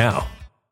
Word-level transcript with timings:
now. 0.00 0.39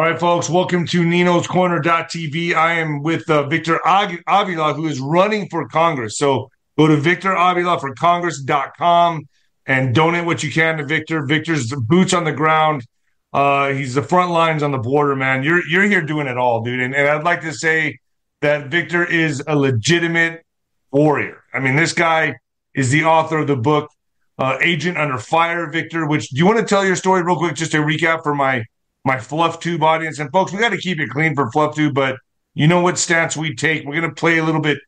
All 0.00 0.06
right, 0.06 0.18
folks, 0.18 0.48
welcome 0.48 0.86
to 0.86 1.04
Nino's 1.04 1.46
Corner.tv. 1.46 2.54
I 2.54 2.72
am 2.72 3.02
with 3.02 3.28
uh, 3.28 3.46
Victor 3.48 3.78
Avila, 3.84 4.72
who 4.72 4.86
is 4.86 4.98
running 4.98 5.46
for 5.50 5.68
Congress. 5.68 6.16
So 6.16 6.50
go 6.78 6.86
to 6.86 6.96
Victor 6.96 7.32
Avila 7.32 7.78
for 7.78 7.94
Congress.com 7.94 9.28
and 9.66 9.94
donate 9.94 10.24
what 10.24 10.42
you 10.42 10.50
can 10.50 10.78
to 10.78 10.86
Victor. 10.86 11.26
Victor's 11.26 11.70
boots 11.74 12.14
on 12.14 12.24
the 12.24 12.32
ground. 12.32 12.86
Uh, 13.34 13.72
he's 13.72 13.92
the 13.92 14.00
front 14.00 14.30
lines 14.30 14.62
on 14.62 14.70
the 14.70 14.78
border, 14.78 15.14
man. 15.14 15.42
You're 15.42 15.60
you're 15.68 15.82
here 15.82 16.00
doing 16.00 16.28
it 16.28 16.38
all, 16.38 16.62
dude. 16.62 16.80
And, 16.80 16.94
and 16.94 17.06
I'd 17.06 17.24
like 17.24 17.42
to 17.42 17.52
say 17.52 17.98
that 18.40 18.68
Victor 18.68 19.04
is 19.04 19.42
a 19.46 19.54
legitimate 19.54 20.46
warrior. 20.90 21.44
I 21.52 21.60
mean, 21.60 21.76
this 21.76 21.92
guy 21.92 22.36
is 22.74 22.90
the 22.90 23.04
author 23.04 23.40
of 23.40 23.48
the 23.48 23.56
book 23.56 23.90
uh, 24.38 24.56
Agent 24.62 24.96
Under 24.96 25.18
Fire, 25.18 25.70
Victor. 25.70 26.06
Which 26.06 26.30
do 26.30 26.38
you 26.38 26.46
want 26.46 26.58
to 26.58 26.64
tell 26.64 26.86
your 26.86 26.96
story 26.96 27.22
real 27.22 27.36
quick, 27.36 27.54
just 27.54 27.72
to 27.72 27.82
recap 27.82 28.22
for 28.22 28.34
my 28.34 28.64
my 29.04 29.18
fluff 29.18 29.60
tube 29.60 29.82
audience? 29.82 30.18
And 30.18 30.30
folks, 30.30 30.52
we 30.52 30.58
got 30.58 30.70
to 30.70 30.78
keep 30.78 30.98
it 30.98 31.10
clean 31.10 31.34
for 31.34 31.50
fluff 31.50 31.74
tube, 31.74 31.94
but 31.94 32.16
you 32.54 32.66
know 32.66 32.80
what 32.80 32.98
stance 32.98 33.36
we 33.36 33.54
take. 33.54 33.84
We're 33.84 34.00
going 34.00 34.08
to 34.08 34.14
play 34.14 34.38
a 34.38 34.44
little 34.44 34.60
bit 34.60 34.78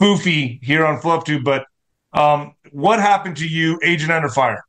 foofy 0.00 0.62
here 0.62 0.84
on 0.84 1.00
fluff 1.00 1.24
tube, 1.24 1.44
but 1.44 1.66
um, 2.12 2.54
what 2.72 3.00
happened 3.00 3.36
to 3.38 3.48
you, 3.48 3.78
Agent 3.82 4.10
Under 4.10 4.28
Fire? 4.28 4.64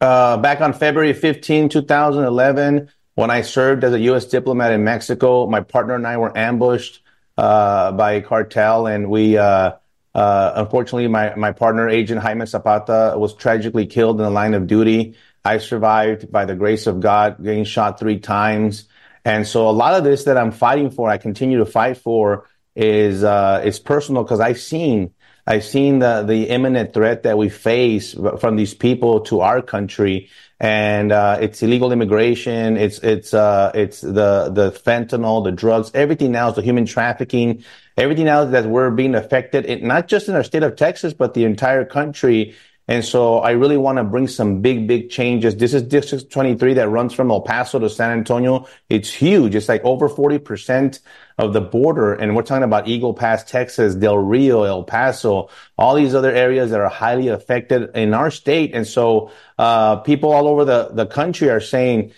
Uh, 0.00 0.36
back 0.36 0.60
on 0.60 0.72
February 0.72 1.12
15, 1.12 1.68
2011, 1.68 2.88
when 3.14 3.30
I 3.30 3.40
served 3.40 3.82
as 3.84 3.92
a 3.92 4.00
U.S. 4.00 4.26
diplomat 4.26 4.72
in 4.72 4.84
Mexico, 4.84 5.46
my 5.46 5.60
partner 5.60 5.94
and 5.96 6.06
I 6.06 6.16
were 6.16 6.36
ambushed 6.36 7.02
uh, 7.36 7.92
by 7.92 8.12
a 8.12 8.22
cartel, 8.22 8.86
and 8.86 9.10
we, 9.10 9.36
uh, 9.36 9.72
uh, 10.14 10.52
unfortunately, 10.54 11.08
my 11.08 11.34
my 11.34 11.50
partner, 11.50 11.88
Agent 11.88 12.20
Jaime 12.20 12.46
Zapata, 12.46 13.14
was 13.16 13.34
tragically 13.34 13.86
killed 13.86 14.18
in 14.20 14.24
the 14.24 14.30
line 14.30 14.54
of 14.54 14.66
duty. 14.66 15.14
I 15.44 15.58
survived 15.58 16.30
by 16.30 16.44
the 16.44 16.54
grace 16.54 16.86
of 16.86 17.00
God, 17.00 17.42
getting 17.42 17.64
shot 17.64 17.98
three 17.98 18.18
times, 18.18 18.88
and 19.24 19.46
so 19.46 19.68
a 19.68 19.72
lot 19.72 19.94
of 19.94 20.04
this 20.04 20.24
that 20.24 20.36
I'm 20.36 20.52
fighting 20.52 20.90
for, 20.90 21.08
I 21.08 21.18
continue 21.18 21.58
to 21.58 21.66
fight 21.66 21.98
for, 21.98 22.48
is 22.74 23.24
uh, 23.24 23.62
is 23.64 23.78
personal 23.78 24.22
because 24.22 24.40
I've 24.40 24.60
seen 24.60 25.12
I've 25.48 25.64
seen 25.64 25.98
the 26.00 26.22
the 26.22 26.50
imminent 26.50 26.92
threat 26.92 27.22
that 27.22 27.38
we 27.38 27.48
face 27.48 28.14
from 28.38 28.56
these 28.56 28.74
people 28.74 29.20
to 29.22 29.40
our 29.40 29.62
country, 29.62 30.28
and 30.60 31.10
uh, 31.10 31.38
it's 31.40 31.62
illegal 31.62 31.90
immigration. 31.90 32.76
It's 32.76 32.98
it's 32.98 33.32
uh, 33.32 33.72
it's 33.74 34.02
the 34.02 34.50
the 34.52 34.70
fentanyl, 34.70 35.42
the 35.42 35.52
drugs, 35.52 35.90
everything 35.94 36.34
is 36.34 36.54
the 36.54 36.60
human 36.60 36.84
trafficking, 36.84 37.64
everything 37.96 38.28
else 38.28 38.50
that 38.50 38.66
we're 38.66 38.90
being 38.90 39.14
affected, 39.14 39.64
in, 39.64 39.88
not 39.88 40.06
just 40.06 40.28
in 40.28 40.34
our 40.34 40.44
state 40.44 40.62
of 40.62 40.76
Texas, 40.76 41.14
but 41.14 41.32
the 41.32 41.44
entire 41.44 41.86
country. 41.86 42.54
And 42.88 43.04
so 43.04 43.40
I 43.40 43.50
really 43.50 43.76
want 43.76 43.98
to 43.98 44.04
bring 44.04 44.26
some 44.26 44.62
big, 44.62 44.88
big 44.88 45.10
changes. 45.10 45.54
This 45.56 45.74
is 45.74 45.82
District 45.82 46.30
23 46.32 46.72
that 46.74 46.88
runs 46.88 47.12
from 47.12 47.30
El 47.30 47.42
Paso 47.42 47.78
to 47.78 47.90
San 47.90 48.10
Antonio. 48.10 48.66
It's 48.88 49.12
huge. 49.12 49.54
It's 49.54 49.68
like 49.68 49.84
over 49.84 50.08
40% 50.08 50.98
of 51.36 51.52
the 51.52 51.60
border. 51.60 52.14
And 52.14 52.34
we're 52.34 52.42
talking 52.42 52.64
about 52.64 52.88
Eagle 52.88 53.12
Pass, 53.12 53.44
Texas, 53.44 53.94
Del 53.94 54.16
Rio, 54.16 54.62
El 54.62 54.84
Paso, 54.84 55.50
all 55.76 55.94
these 55.94 56.14
other 56.14 56.32
areas 56.32 56.70
that 56.70 56.80
are 56.80 56.88
highly 56.88 57.28
affected 57.28 57.94
in 57.94 58.14
our 58.14 58.30
state. 58.30 58.74
And 58.74 58.86
so, 58.86 59.30
uh, 59.58 59.96
people 59.96 60.32
all 60.32 60.48
over 60.48 60.64
the, 60.64 60.88
the 60.90 61.06
country 61.06 61.50
are 61.50 61.60
saying, 61.60 62.12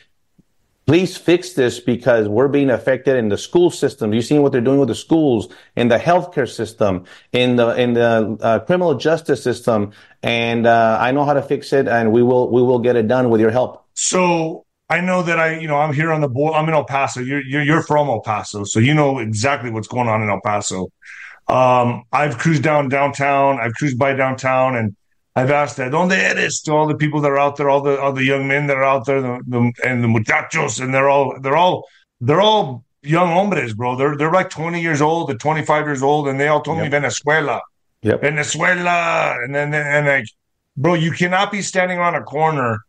Please 0.91 1.17
fix 1.17 1.53
this 1.53 1.79
because 1.79 2.27
we're 2.27 2.49
being 2.49 2.69
affected 2.69 3.15
in 3.15 3.29
the 3.29 3.39
school 3.39 3.71
system. 3.71 4.13
You've 4.13 4.25
seen 4.25 4.43
what 4.43 4.51
they're 4.51 4.61
doing 4.61 4.81
with 4.81 4.89
the 4.89 4.97
schools, 4.97 5.47
in 5.77 5.87
the 5.87 5.99
healthcare 5.99 6.53
system, 6.53 7.05
in 7.31 7.55
the 7.55 7.81
in 7.81 7.93
the 7.93 8.37
uh, 8.41 8.59
criminal 8.59 8.97
justice 8.97 9.41
system, 9.41 9.93
and 10.25 10.67
uh, 10.67 10.99
I 11.01 11.13
know 11.13 11.25
how 11.25 11.35
to 11.35 11.43
fix 11.43 11.73
it, 11.73 11.87
and 11.87 12.11
we 12.11 12.25
will 12.25 12.51
we 12.51 12.61
will 12.61 12.81
get 12.81 12.97
it 12.97 13.07
done 13.07 13.31
with 13.31 13.41
your 13.41 13.53
help. 13.53 13.87
So 13.95 14.67
I 14.89 15.01
know 15.01 15.23
that 15.23 15.39
I, 15.39 15.61
you 15.61 15.69
know, 15.69 15.77
I'm 15.77 15.95
here 15.95 16.11
on 16.11 16.23
the 16.23 16.29
board. 16.29 16.57
I'm 16.57 16.67
in 16.67 16.75
El 16.75 16.83
Paso. 16.83 17.21
You're, 17.21 17.43
you're, 17.43 17.63
you're 17.63 17.83
from 17.85 18.09
El 18.09 18.23
Paso, 18.23 18.65
so 18.65 18.81
you 18.81 18.93
know 18.93 19.21
exactly 19.21 19.71
what's 19.71 19.87
going 19.87 20.09
on 20.09 20.25
in 20.25 20.29
El 20.29 20.41
Paso. 20.41 20.89
Um, 21.47 22.03
I've 22.13 22.37
cruised 22.37 22.65
down 22.65 22.89
downtown. 22.89 23.61
I've 23.61 23.75
cruised 23.75 23.97
by 23.97 24.15
downtown, 24.15 24.75
and 24.75 24.97
I've 25.37 25.51
asked 25.51 25.77
that 25.77 25.93
donde 25.93 26.13
eres 26.13 26.61
to 26.63 26.73
all 26.73 26.87
the 26.87 26.97
people 26.97 27.21
that 27.21 27.31
are 27.31 27.39
out 27.39 27.57
there, 27.57 27.71
all 27.71 27.81
the 27.81 28.01
all 28.01 28.13
the 28.13 28.25
young 28.25 28.49
men 28.49 28.67
that 28.67 28.77
are 28.77 28.85
out 28.85 29.07
there, 29.07 29.21
the, 29.21 29.41
the, 29.47 29.73
and 29.85 30.03
the 30.03 30.09
muchachos, 30.09 30.81
and 30.81 30.93
they're 30.93 31.09
all 31.09 31.39
they're 31.41 31.57
all 31.57 31.87
they're 32.21 32.41
all 32.41 32.85
young 33.03 33.29
hombres, 33.29 33.73
bro. 33.75 33.97
They're 33.97 34.17
they're 34.17 34.33
like 34.33 34.51
20 34.51 34.81
years 34.81 35.01
old, 35.01 35.29
they're 35.29 35.37
25 35.37 35.87
years 35.87 36.03
old, 36.03 36.27
and 36.29 36.39
they 36.39 36.49
all 36.49 36.61
told 36.61 36.79
yep. 36.79 36.87
me 36.87 36.91
Venezuela, 36.91 37.61
yep. 38.03 38.21
Venezuela, 38.21 39.37
and 39.43 39.55
then 39.55 39.73
and 39.73 40.07
like, 40.07 40.27
bro, 40.77 40.95
you 40.95 41.13
cannot 41.13 41.53
be 41.53 41.63
standing 41.63 41.99
around 41.99 42.17
a 42.17 42.23
corner 42.23 42.81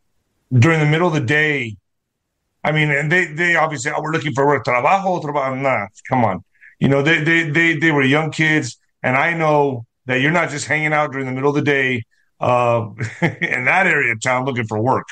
during 0.52 0.80
the 0.80 0.86
middle 0.88 1.08
of 1.08 1.14
the 1.14 1.22
day. 1.22 1.78
I 2.64 2.72
mean, 2.72 2.90
and 2.90 3.12
they 3.12 3.26
they 3.26 3.56
obviously 3.56 3.92
oh, 3.92 4.02
we're 4.02 4.12
looking 4.12 4.34
for 4.34 4.48
work, 4.48 4.66
trabajo, 4.66 5.22
trabajo. 5.22 5.62
Nah, 5.62 5.88
come 6.10 6.26
on, 6.26 6.44
you 6.80 6.90
know 6.90 7.04
they 7.04 7.24
they 7.24 7.50
they 7.50 7.76
they 7.76 7.92
were 7.92 8.04
young 8.04 8.32
kids, 8.32 8.80
and 9.04 9.16
I 9.16 9.34
know 9.36 9.86
that 10.08 10.22
you're 10.22 10.32
not 10.32 10.50
just 10.50 10.66
hanging 10.66 10.92
out 10.92 11.12
during 11.12 11.28
the 11.28 11.32
middle 11.32 11.50
of 11.50 11.56
the 11.56 11.62
day 11.62 12.04
uh, 12.42 12.90
in 13.22 13.66
that 13.66 13.88
area 13.88 14.14
of 14.14 14.22
town 14.22 14.46
looking 14.46 14.66
for 14.66 14.82
work. 14.82 15.08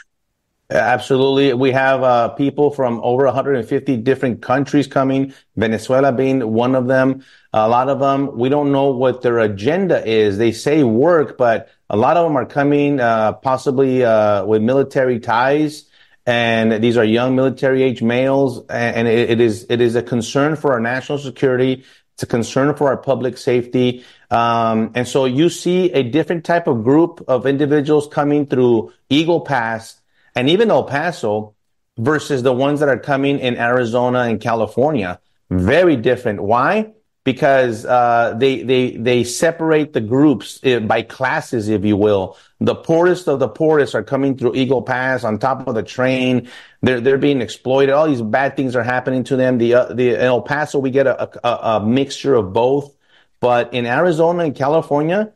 Absolutely. 0.72 1.54
We 1.54 1.72
have 1.72 2.04
uh, 2.04 2.30
people 2.30 2.70
from 2.70 3.00
over 3.04 3.26
150 3.26 3.98
different 3.98 4.44
countries 4.44 4.86
coming, 4.86 5.34
Venezuela 5.56 6.12
being 6.12 6.54
one 6.54 6.76
of 6.76 6.88
them. 6.88 7.24
A 7.54 7.68
lot 7.68 7.90
of 7.90 8.00
them, 8.00 8.38
we 8.38 8.50
don't 8.50 8.72
know 8.72 8.92
what 8.92 9.24
their 9.24 9.40
agenda 9.40 10.06
is. 10.08 10.38
They 10.38 10.52
say 10.52 10.84
work, 10.84 11.40
but 11.40 11.70
a 11.90 11.98
lot 11.98 12.18
of 12.18 12.26
them 12.26 12.38
are 12.38 12.46
coming 12.46 13.00
uh, 13.00 13.34
possibly 13.34 14.04
uh, 14.06 14.46
with 14.46 14.62
military 14.62 15.20
ties. 15.20 15.86
And 16.28 16.84
these 16.84 16.98
are 16.98 17.04
young 17.04 17.36
military 17.36 17.82
age 17.82 18.04
males. 18.04 18.64
And 18.70 19.08
it, 19.08 19.32
it 19.32 19.42
is 19.42 19.66
it 19.70 19.82
is 19.82 19.96
a 19.96 20.04
concern 20.04 20.56
for 20.56 20.74
our 20.74 20.80
national 20.80 21.18
security. 21.18 21.84
It's 22.20 22.24
a 22.26 22.28
concern 22.28 22.76
for 22.76 22.90
our 22.90 22.98
public 22.98 23.38
safety. 23.38 24.04
Um, 24.30 24.92
and 24.94 25.08
so 25.08 25.24
you 25.24 25.50
see 25.50 25.90
a 25.94 26.04
different 26.04 26.44
type 26.44 26.68
of 26.68 26.84
group 26.84 27.24
of 27.30 27.48
individuals 27.48 28.10
coming 28.10 28.46
through 28.46 28.92
Eagle 29.10 29.40
Pass 29.40 30.02
and 30.36 30.50
even 30.50 30.70
El 30.70 30.84
Paso 30.84 31.56
versus 31.98 32.44
the 32.44 32.52
ones 32.52 32.82
that 32.82 32.90
are 32.90 33.00
coming 33.00 33.40
in 33.40 33.56
Arizona 33.56 34.24
and 34.24 34.42
California. 34.42 35.22
Very 35.50 35.96
different. 35.96 36.44
Why? 36.44 36.92
Because 37.32 37.86
uh, 37.86 38.34
they 38.38 38.64
they 38.64 38.98
they 38.98 39.24
separate 39.24 39.94
the 39.94 40.02
groups 40.02 40.60
eh, 40.64 40.80
by 40.80 41.04
classes, 41.04 41.70
if 41.70 41.86
you 41.86 41.96
will. 41.96 42.38
The 42.60 42.74
poorest 42.74 43.28
of 43.28 43.38
the 43.40 43.48
poorest 43.48 43.94
are 43.94 44.02
coming 44.04 44.36
through 44.36 44.56
Eagle 44.56 44.82
Pass 44.82 45.24
on 45.24 45.38
top 45.38 45.68
of 45.68 45.76
the 45.76 45.84
train. 45.84 46.50
They're 46.82 47.00
they're 47.00 47.20
being 47.20 47.42
exploited. 47.42 47.94
All 47.94 48.08
these 48.08 48.24
bad 48.24 48.56
things 48.58 48.76
are 48.76 48.82
happening 48.82 49.24
to 49.26 49.36
them. 49.36 49.60
The 49.60 49.76
uh, 49.76 49.94
the 49.94 50.16
in 50.16 50.22
El 50.22 50.42
Paso 50.42 50.80
we 50.80 50.90
get 50.90 51.06
a, 51.06 51.48
a, 51.48 51.54
a 51.76 51.86
mixture 51.86 52.34
of 52.34 52.52
both. 52.52 52.96
But 53.40 53.76
in 53.76 53.86
Arizona 53.86 54.46
and 54.46 54.56
California, 54.56 55.32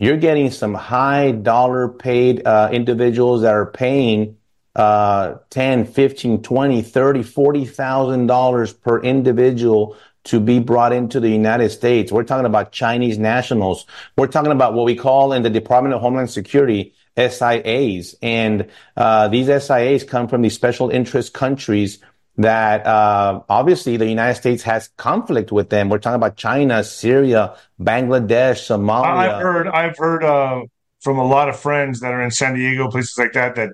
you're 0.00 0.16
getting 0.16 0.50
some 0.50 0.74
high 0.74 1.30
dollar 1.30 1.88
paid 1.88 2.44
uh, 2.44 2.70
individuals 2.72 3.42
that 3.42 3.54
are 3.54 3.66
paying 3.66 4.36
uh, 4.76 5.38
10, 5.50 5.86
15, 5.86 6.42
20, 6.42 6.82
30, 6.82 7.22
40,000 7.22 8.26
dollars 8.26 8.72
per 8.74 9.00
individual 9.00 9.96
to 10.24 10.38
be 10.38 10.58
brought 10.58 10.92
into 10.92 11.18
the 11.18 11.30
United 11.30 11.70
States. 11.70 12.12
We're 12.12 12.24
talking 12.24 12.46
about 12.46 12.72
Chinese 12.72 13.16
nationals. 13.16 13.86
We're 14.16 14.26
talking 14.26 14.52
about 14.52 14.74
what 14.74 14.84
we 14.84 14.94
call 14.94 15.32
in 15.32 15.42
the 15.42 15.50
Department 15.50 15.94
of 15.94 16.02
Homeland 16.02 16.30
Security 16.30 16.94
SIAs. 17.16 18.16
And 18.20 18.68
uh, 18.96 19.28
these 19.28 19.48
SIAs 19.48 20.06
come 20.06 20.28
from 20.28 20.42
these 20.42 20.54
special 20.54 20.90
interest 20.90 21.32
countries 21.32 22.00
that 22.36 22.86
uh, 22.86 23.40
obviously 23.48 23.96
the 23.96 24.06
United 24.06 24.34
States 24.38 24.62
has 24.64 24.88
conflict 24.98 25.52
with 25.52 25.70
them. 25.70 25.88
We're 25.88 26.00
talking 26.00 26.16
about 26.16 26.36
China, 26.36 26.84
Syria, 26.84 27.56
Bangladesh, 27.80 28.68
Somalia. 28.68 29.16
I've 29.16 29.40
heard, 29.40 29.68
I've 29.68 29.96
heard 29.96 30.22
uh, 30.22 30.62
from 31.00 31.18
a 31.18 31.24
lot 31.24 31.48
of 31.48 31.58
friends 31.58 32.00
that 32.00 32.12
are 32.12 32.20
in 32.20 32.30
San 32.30 32.54
Diego, 32.56 32.90
places 32.90 33.16
like 33.16 33.32
that, 33.32 33.54
that 33.54 33.70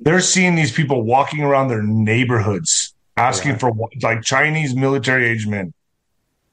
they're 0.00 0.20
seeing 0.20 0.54
these 0.54 0.72
people 0.72 1.02
walking 1.02 1.42
around 1.42 1.68
their 1.68 1.82
neighborhoods 1.82 2.94
asking 3.16 3.52
yeah. 3.52 3.58
for 3.58 3.72
like 4.02 4.22
Chinese 4.22 4.74
military 4.74 5.26
age 5.26 5.46
men. 5.46 5.72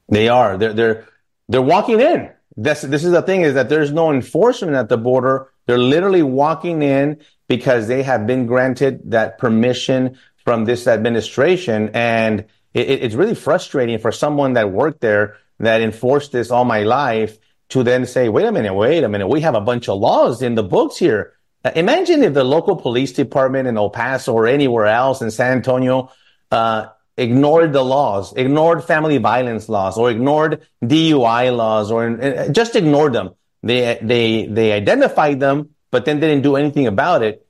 They 0.10 0.30
are. 0.30 0.58
They're 0.58 0.74
they're 0.74 1.08
they're 1.50 1.62
walking 1.62 2.00
in. 2.00 2.30
This 2.56 2.82
this 2.82 3.04
is 3.04 3.12
the 3.12 3.22
thing 3.22 3.42
is 3.42 3.56
that 3.56 3.70
there's 3.70 3.92
no 3.92 4.12
enforcement 4.12 4.76
at 4.76 4.90
the 4.90 4.98
border. 4.98 5.50
They're 5.66 5.78
literally 5.78 6.24
walking 6.24 6.82
in 6.82 7.20
because 7.48 7.88
they 7.88 8.04
have 8.04 8.28
been 8.28 8.46
granted 8.46 9.12
that 9.12 9.38
permission 9.38 10.18
from 10.44 10.66
this 10.66 10.88
administration. 10.88 11.90
And 11.94 12.42
it, 12.74 12.90
it's 12.90 13.16
really 13.16 13.36
frustrating 13.36 14.00
for 14.00 14.12
someone 14.12 14.54
that 14.54 14.72
worked 14.72 15.02
there 15.02 15.38
that 15.60 15.82
enforced 15.82 16.32
this 16.32 16.52
all 16.52 16.66
my 16.66 16.84
life 16.84 17.38
to 17.70 17.84
then 17.84 18.06
say, 18.06 18.30
wait 18.30 18.46
a 18.46 18.52
minute, 18.52 18.74
wait 18.74 19.04
a 19.04 19.10
minute, 19.10 19.28
we 19.28 19.42
have 19.42 19.56
a 19.56 19.62
bunch 19.62 19.88
of 19.88 20.00
laws 20.00 20.42
in 20.42 20.56
the 20.56 20.64
books 20.64 20.98
here. 20.98 21.34
Uh, 21.64 21.72
imagine 21.76 22.24
if 22.24 22.34
the 22.34 22.44
local 22.44 22.76
police 22.76 23.14
department 23.14 23.68
in 23.68 23.78
El 23.78 23.90
Paso 23.90 24.34
or 24.34 24.48
anywhere 24.48 24.86
else 24.86 25.22
in 25.22 25.32
San 25.32 25.58
Antonio 25.58 26.12
uh, 26.52 26.88
ignored 27.18 27.72
the 27.74 27.84
laws, 27.84 28.34
ignored 28.34 28.84
family 28.84 29.18
violence 29.18 29.70
laws, 29.70 29.98
or 29.98 30.12
ignored 30.12 30.66
DUI 30.84 31.56
laws, 31.56 31.90
or 31.92 32.10
uh, 32.22 32.50
just 32.50 32.76
ignored 32.76 33.14
them. 33.14 33.36
They 33.62 33.98
they 34.02 34.46
they 34.48 34.74
identified 34.74 35.40
them, 35.40 35.70
but 35.90 36.04
then 36.06 36.20
they 36.20 36.28
didn't 36.28 36.44
do 36.44 36.58
anything 36.58 36.88
about 36.88 37.24
it. 37.24 37.46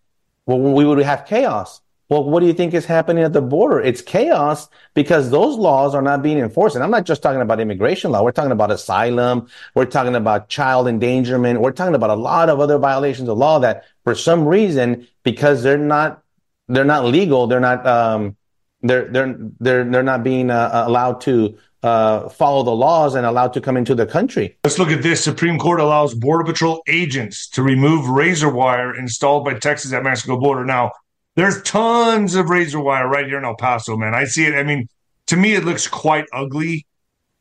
Well, 0.46 0.60
we 0.60 0.86
would 0.86 1.00
have 1.00 1.26
chaos. 1.26 1.82
Well, 2.14 2.26
what 2.26 2.42
do 2.42 2.46
you 2.46 2.54
think 2.54 2.76
is 2.76 2.86
happening 2.86 3.24
at 3.24 3.34
the 3.34 3.42
border? 3.42 3.82
It's 3.82 4.00
chaos 4.00 4.70
because 4.94 5.32
those 5.32 5.56
laws 5.56 5.96
are 5.96 6.02
not 6.04 6.22
being 6.22 6.38
enforced. 6.38 6.76
And 6.76 6.84
I'm 6.84 6.92
not 6.92 7.08
just 7.08 7.24
talking 7.24 7.42
about 7.42 7.60
immigration 7.60 8.12
law. 8.12 8.22
We're 8.22 8.32
talking 8.32 8.52
about 8.52 8.70
asylum. 8.70 9.48
We're 9.74 9.86
talking 9.86 10.14
about 10.14 10.48
child 10.48 10.88
endangerment. 10.88 11.60
We're 11.60 11.72
talking 11.72 11.96
about 11.96 12.12
a 12.12 12.16
lot 12.16 12.50
of 12.50 12.60
other 12.60 12.78
violations 12.78 13.30
of 13.30 13.40
law 13.40 13.58
that 13.62 13.86
for 14.04 14.14
some 14.14 14.46
reason, 14.46 15.08
because 15.24 15.64
they're 15.64 15.80
not, 15.80 16.22
they're 16.68 16.86
not 16.86 17.06
legal, 17.06 17.48
they're 17.48 17.60
not, 17.60 17.84
um, 17.88 18.38
they're, 18.84 19.12
they're, 19.12 19.36
they're, 19.60 19.84
they're 19.84 20.04
not 20.04 20.24
being 20.24 20.52
uh, 20.52 20.84
allowed 20.86 21.20
to 21.22 21.58
uh, 21.82 22.30
follow 22.30 22.62
the 22.62 22.76
laws 22.76 23.16
and 23.16 23.26
allowed 23.26 23.54
to 23.54 23.60
come 23.60 23.76
into 23.76 23.96
the 23.96 24.06
country. 24.06 24.56
Let's 24.64 24.78
look 24.78 24.90
at 24.90 25.02
this. 25.02 25.24
Supreme 25.24 25.58
Court 25.58 25.80
allows 25.80 26.14
Border 26.14 26.44
Patrol 26.44 26.84
agents 26.88 27.48
to 27.50 27.64
remove 27.64 28.08
razor 28.08 28.50
wire 28.50 28.96
installed 28.96 29.46
by 29.46 29.56
Texas 29.56 29.94
at 29.94 30.04
Mexico 30.04 30.40
border. 30.40 30.64
Now, 30.64 30.92
there's 31.36 31.62
tons 31.64 32.36
of 32.36 32.50
razor 32.50 32.80
wire 32.80 33.08
right 33.08 33.26
here 33.26 33.38
in 33.38 33.46
El 33.46 33.56
Paso, 33.56 33.98
man. 33.98 34.14
I 34.14 34.26
see 34.26 34.46
it. 34.46 34.54
I 34.54 34.64
mean, 34.64 34.88
to 35.28 35.38
me, 35.38 35.56
it 35.56 35.66
looks 35.66 35.88
quite 35.88 36.26
ugly. 36.34 36.86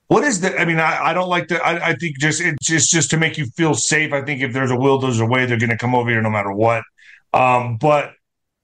What 0.09 0.25
is 0.25 0.41
the? 0.41 0.59
I 0.59 0.65
mean, 0.65 0.79
I, 0.79 1.07
I 1.07 1.15
don't 1.15 1.29
like 1.29 1.49
to. 1.49 1.63
I, 1.63 1.91
I 1.91 1.95
think 1.95 2.19
just 2.19 2.41
it's 2.41 2.67
just 2.67 2.91
just 2.91 3.11
to 3.11 3.17
make 3.17 3.39
you 3.39 3.47
feel 3.57 3.75
safe. 3.75 4.13
I 4.13 4.23
think 4.23 4.43
if 4.43 4.53
there's 4.53 4.71
a 4.71 4.77
will, 4.77 4.99
there's 4.99 5.21
a 5.21 5.27
way. 5.27 5.47
They're 5.47 5.59
going 5.59 5.71
to 5.71 5.79
come 5.79 5.95
over 5.95 6.11
here 6.11 6.23
no 6.23 6.31
matter 6.31 6.53
what. 6.53 6.85
Um, 7.33 7.79
but 7.79 8.13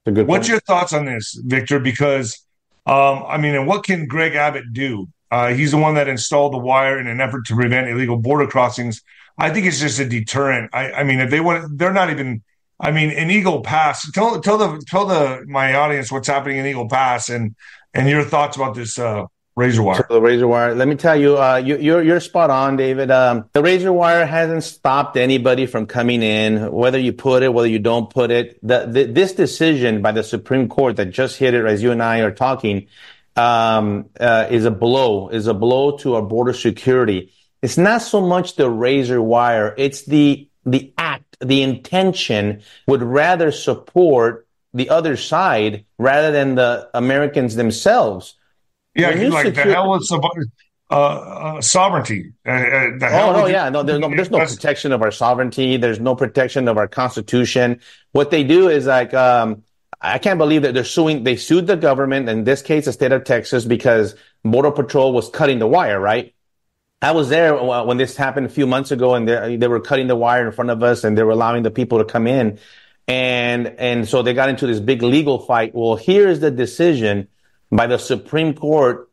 what's 0.05 0.25
point. 0.25 0.47
your 0.47 0.59
thoughts 0.61 0.93
on 0.93 1.05
this, 1.05 1.39
Victor? 1.43 1.79
Because 1.79 2.45
um, 2.85 3.23
I 3.27 3.37
mean, 3.37 3.55
and 3.55 3.67
what 3.67 3.83
can 3.83 4.07
Greg 4.07 4.35
Abbott 4.35 4.73
do? 4.73 5.07
Uh, 5.31 5.53
he's 5.53 5.71
the 5.71 5.77
one 5.77 5.93
that 5.93 6.07
installed 6.07 6.53
the 6.53 6.57
wire 6.57 6.97
in 6.97 7.05
an 7.07 7.21
effort 7.21 7.45
to 7.45 7.55
prevent 7.55 7.87
illegal 7.87 8.17
border 8.17 8.47
crossings. 8.47 9.03
I 9.37 9.51
think 9.51 9.67
it's 9.67 9.79
just 9.79 9.99
a 9.99 10.05
deterrent. 10.05 10.71
I, 10.73 10.91
I 10.91 11.03
mean, 11.03 11.19
if 11.19 11.29
they 11.29 11.39
want, 11.39 11.77
they're 11.77 11.93
not 11.93 12.09
even 12.09 12.41
I 12.79 12.91
mean, 12.91 13.11
in 13.11 13.29
Eagle 13.29 13.61
Pass, 13.61 14.09
tell 14.11 14.39
tell 14.39 14.57
the 14.57 14.81
tell 14.87 15.05
the 15.05 15.43
my 15.47 15.75
audience 15.75 16.11
what's 16.11 16.27
happening 16.27 16.57
in 16.57 16.65
Eagle 16.65 16.87
Pass 16.87 17.29
and 17.29 17.55
and 17.93 18.07
your 18.07 18.23
thoughts 18.23 18.55
about 18.55 18.75
this 18.75 18.97
uh, 18.97 19.25
razor 19.59 19.83
wire. 19.83 20.05
So 20.07 20.13
the 20.13 20.21
razor 20.21 20.47
wire. 20.47 20.73
Let 20.73 20.87
me 20.87 20.95
tell 20.95 21.19
you, 21.19 21.37
uh, 21.37 21.57
you, 21.57 21.75
are 21.75 21.79
you're, 21.79 22.03
you're 22.03 22.19
spot 22.19 22.49
on, 22.49 22.77
David. 22.77 23.11
Um, 23.11 23.49
the 23.53 23.61
razor 23.61 23.91
wire 23.91 24.25
hasn't 24.25 24.63
stopped 24.63 25.17
anybody 25.17 25.65
from 25.65 25.85
coming 25.85 26.23
in, 26.23 26.71
whether 26.71 26.97
you 26.97 27.13
put 27.13 27.43
it, 27.43 27.53
whether 27.53 27.67
you 27.67 27.79
don't 27.79 28.09
put 28.09 28.31
it. 28.31 28.59
The, 28.65 28.85
the, 28.85 29.03
this 29.03 29.33
decision 29.33 30.01
by 30.01 30.13
the 30.13 30.23
Supreme 30.23 30.69
Court 30.69 30.95
that 30.95 31.07
just 31.07 31.37
hit 31.37 31.53
it, 31.53 31.65
as 31.65 31.83
you 31.83 31.91
and 31.91 32.01
I 32.01 32.19
are 32.19 32.31
talking, 32.31 32.87
um, 33.35 34.09
uh, 34.19 34.47
is 34.49 34.65
a 34.65 34.71
blow. 34.71 35.29
Is 35.29 35.47
a 35.47 35.53
blow 35.53 35.97
to 35.97 36.15
our 36.15 36.21
border 36.21 36.53
security. 36.53 37.33
It's 37.61 37.77
not 37.77 38.01
so 38.01 38.21
much 38.21 38.55
the 38.55 38.69
razor 38.69 39.21
wire; 39.21 39.75
it's 39.77 40.05
the 40.05 40.47
the 40.65 40.93
the 41.39 41.61
intention 41.61 42.61
would 42.87 43.01
rather 43.01 43.51
support 43.51 44.47
the 44.73 44.89
other 44.89 45.17
side 45.17 45.85
rather 45.97 46.31
than 46.31 46.55
the 46.55 46.89
Americans 46.93 47.55
themselves. 47.55 48.35
Yeah, 48.95 49.09
like 49.09 49.47
secure- 49.47 49.65
the 49.65 49.73
hell 49.73 49.91
with 49.91 50.09
uh, 50.91 50.95
uh, 50.95 51.61
sovereignty. 51.61 52.33
Uh, 52.45 52.49
uh 52.49 53.09
oh 53.11 53.31
no, 53.33 53.45
yeah, 53.45 53.69
no, 53.69 53.83
there's 53.83 53.99
no, 53.99 54.09
there's 54.09 54.31
no 54.31 54.39
protection 54.39 54.91
of 54.91 55.01
our 55.03 55.11
sovereignty. 55.11 55.77
There's 55.77 55.99
no 55.99 56.15
protection 56.15 56.67
of 56.67 56.77
our 56.77 56.87
constitution. 56.87 57.79
What 58.11 58.31
they 58.31 58.43
do 58.43 58.69
is 58.69 58.87
like, 58.87 59.13
um, 59.13 59.63
I 60.01 60.17
can't 60.17 60.39
believe 60.39 60.63
that 60.63 60.73
they're 60.73 60.83
suing. 60.83 61.23
They 61.23 61.35
sued 61.35 61.67
the 61.67 61.75
government, 61.75 62.27
in 62.27 62.43
this 62.43 62.61
case, 62.61 62.85
the 62.85 62.93
state 62.93 63.11
of 63.11 63.23
Texas, 63.23 63.65
because 63.65 64.15
Border 64.43 64.71
Patrol 64.71 65.13
was 65.13 65.29
cutting 65.29 65.59
the 65.59 65.67
wire, 65.67 65.99
right? 65.99 66.33
I 67.01 67.11
was 67.11 67.29
there 67.29 67.55
when 67.55 67.97
this 67.97 68.17
happened 68.17 68.45
a 68.47 68.49
few 68.49 68.67
months 68.67 68.91
ago, 68.91 69.15
and 69.15 69.27
they, 69.27 69.67
were 69.67 69.79
cutting 69.79 70.07
the 70.07 70.17
wire 70.17 70.45
in 70.45 70.51
front 70.51 70.69
of 70.69 70.83
us, 70.83 71.05
and 71.05 71.17
they 71.17 71.23
were 71.23 71.31
allowing 71.31 71.63
the 71.63 71.71
people 71.71 71.99
to 71.99 72.05
come 72.05 72.27
in, 72.27 72.59
and 73.07 73.67
and 73.67 74.07
so 74.07 74.21
they 74.21 74.33
got 74.33 74.49
into 74.49 74.67
this 74.67 74.81
big 74.81 75.01
legal 75.01 75.39
fight. 75.39 75.73
Well, 75.73 75.95
here's 75.95 76.41
the 76.41 76.51
decision 76.51 77.29
by 77.71 77.87
the 77.87 77.97
Supreme 77.97 78.53
Court 78.53 79.09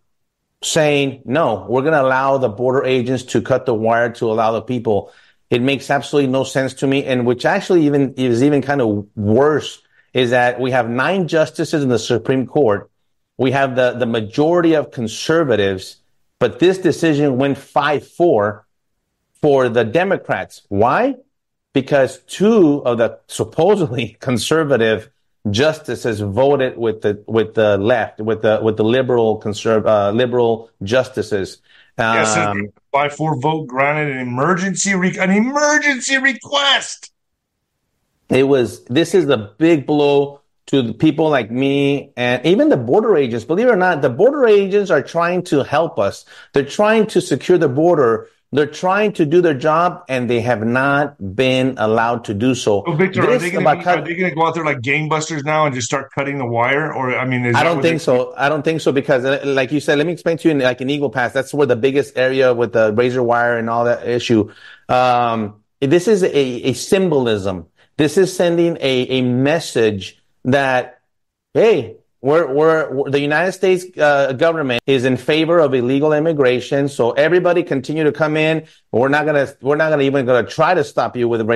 saying 0.64 1.22
no, 1.26 1.66
we're 1.68 1.82
going 1.82 1.92
to 1.92 2.02
allow 2.02 2.38
the 2.38 2.48
border 2.48 2.84
agents 2.84 3.22
to 3.24 3.40
cut 3.40 3.66
the 3.66 3.74
wire 3.74 4.10
to 4.14 4.32
allow 4.32 4.52
the 4.52 4.62
people. 4.62 5.12
It 5.48 5.62
makes 5.62 5.88
absolutely 5.88 6.32
no 6.32 6.42
sense 6.42 6.74
to 6.74 6.88
me, 6.88 7.04
and 7.04 7.24
which 7.24 7.44
actually 7.44 7.86
even 7.86 8.14
is 8.14 8.42
even 8.42 8.62
kind 8.62 8.80
of 8.80 9.06
worse 9.14 9.80
is 10.12 10.30
that 10.30 10.58
we 10.58 10.72
have 10.72 10.90
nine 10.90 11.28
justices 11.28 11.84
in 11.84 11.88
the 11.88 12.00
Supreme 12.00 12.46
Court. 12.46 12.90
We 13.38 13.52
have 13.52 13.76
the 13.76 13.92
the 13.92 14.06
majority 14.06 14.74
of 14.74 14.90
conservatives 14.90 15.98
but 16.38 16.58
this 16.58 16.78
decision 16.78 17.38
went 17.38 17.58
5 17.58 18.06
4 18.06 18.66
for 19.40 19.68
the 19.68 19.84
Democrats. 19.84 20.62
Why? 20.68 21.16
Because 21.72 22.22
two 22.24 22.82
of 22.84 22.98
the 22.98 23.18
supposedly 23.28 24.16
conservative 24.20 25.10
justices 25.50 26.20
voted 26.20 26.76
with 26.76 27.02
the 27.02 27.22
with 27.26 27.54
the 27.54 27.78
left, 27.78 28.20
with 28.20 28.42
the 28.42 28.60
with 28.62 28.76
the 28.76 28.84
liberal 28.84 29.40
conserv 29.40 29.86
uh, 29.86 30.10
liberal 30.10 30.70
justices. 30.82 31.58
Um, 31.98 32.16
yes, 32.16 32.72
by 32.92 33.08
four 33.08 33.38
vote 33.40 33.66
granted 33.68 34.16
an 34.16 34.18
emergency 34.18 34.94
re- 34.94 35.18
an 35.18 35.30
emergency 35.30 36.18
request. 36.18 37.12
It 38.28 38.48
was 38.48 38.84
this 38.86 39.14
is 39.14 39.28
a 39.28 39.36
big 39.58 39.86
blow 39.86 40.40
to 40.66 40.92
people 40.94 41.30
like 41.30 41.50
me 41.50 42.12
and 42.16 42.44
even 42.44 42.68
the 42.68 42.76
border 42.76 43.16
agents. 43.16 43.44
Believe 43.44 43.68
it 43.68 43.70
or 43.70 43.76
not, 43.76 44.02
the 44.02 44.10
border 44.10 44.46
agents 44.46 44.90
are 44.90 45.02
trying 45.02 45.42
to 45.44 45.62
help 45.62 45.98
us. 45.98 46.24
They're 46.52 46.64
trying 46.64 47.06
to 47.08 47.20
secure 47.20 47.56
the 47.56 47.68
border. 47.68 48.28
They're 48.52 48.66
trying 48.66 49.12
to 49.14 49.26
do 49.26 49.40
their 49.40 49.54
job 49.54 50.04
and 50.08 50.30
they 50.30 50.40
have 50.40 50.64
not 50.64 51.36
been 51.36 51.76
allowed 51.78 52.24
to 52.26 52.34
do 52.34 52.54
so. 52.54 52.84
Oh, 52.86 52.92
Victor, 52.92 53.22
are 53.28 53.38
they 53.38 53.50
going 53.50 53.64
to 53.64 54.30
go 54.34 54.46
out 54.46 54.54
there 54.54 54.64
like 54.64 54.78
gangbusters 54.80 55.44
now 55.44 55.66
and 55.66 55.74
just 55.74 55.86
start 55.86 56.12
cutting 56.12 56.38
the 56.38 56.46
wire? 56.46 56.92
Or, 56.92 57.16
I 57.16 57.26
mean, 57.26 57.54
I 57.54 57.62
don't 57.62 57.82
think 57.82 58.00
so. 58.00 58.34
I 58.36 58.48
don't 58.48 58.62
think 58.62 58.80
so 58.80 58.92
because, 58.92 59.24
uh, 59.24 59.42
like 59.44 59.72
you 59.72 59.80
said, 59.80 59.98
let 59.98 60.06
me 60.06 60.12
explain 60.12 60.38
to 60.38 60.48
you, 60.48 60.52
In, 60.52 60.60
like 60.60 60.80
in 60.80 60.90
Eagle 60.90 61.10
Pass, 61.10 61.32
that's 61.32 61.52
where 61.52 61.66
the 61.66 61.76
biggest 61.76 62.16
area 62.16 62.54
with 62.54 62.72
the 62.72 62.92
razor 62.92 63.22
wire 63.22 63.58
and 63.58 63.68
all 63.68 63.84
that 63.84 64.08
issue. 64.08 64.50
Um, 64.88 65.62
this 65.80 66.08
is 66.08 66.22
a, 66.22 66.36
a 66.36 66.72
symbolism. 66.72 67.66
This 67.98 68.16
is 68.16 68.34
sending 68.34 68.76
a, 68.80 69.02
a 69.08 69.22
message 69.22 70.22
that, 70.46 71.00
hey, 71.54 71.96
we're, 72.22 72.52
we're, 72.52 73.10
the 73.10 73.20
United 73.20 73.52
States 73.52 73.84
uh, 73.98 74.32
government 74.32 74.82
is 74.86 75.04
in 75.04 75.16
favor 75.16 75.60
of 75.60 75.74
illegal 75.74 76.12
immigration. 76.12 76.88
So 76.88 77.12
everybody 77.12 77.62
continue 77.62 78.04
to 78.04 78.12
come 78.12 78.36
in. 78.36 78.66
We're 78.90 79.08
not 79.08 79.26
gonna 79.26 79.54
we're 79.60 79.76
not 79.76 79.90
gonna 79.90 80.02
even 80.02 80.26
gonna 80.26 80.48
try 80.48 80.74
to 80.74 80.82
stop 80.82 81.16
you 81.16 81.28
with 81.28 81.55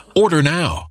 Order 0.15 0.43
now. 0.43 0.90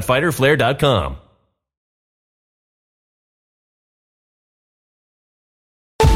www.fighterflare.com. 0.01 1.30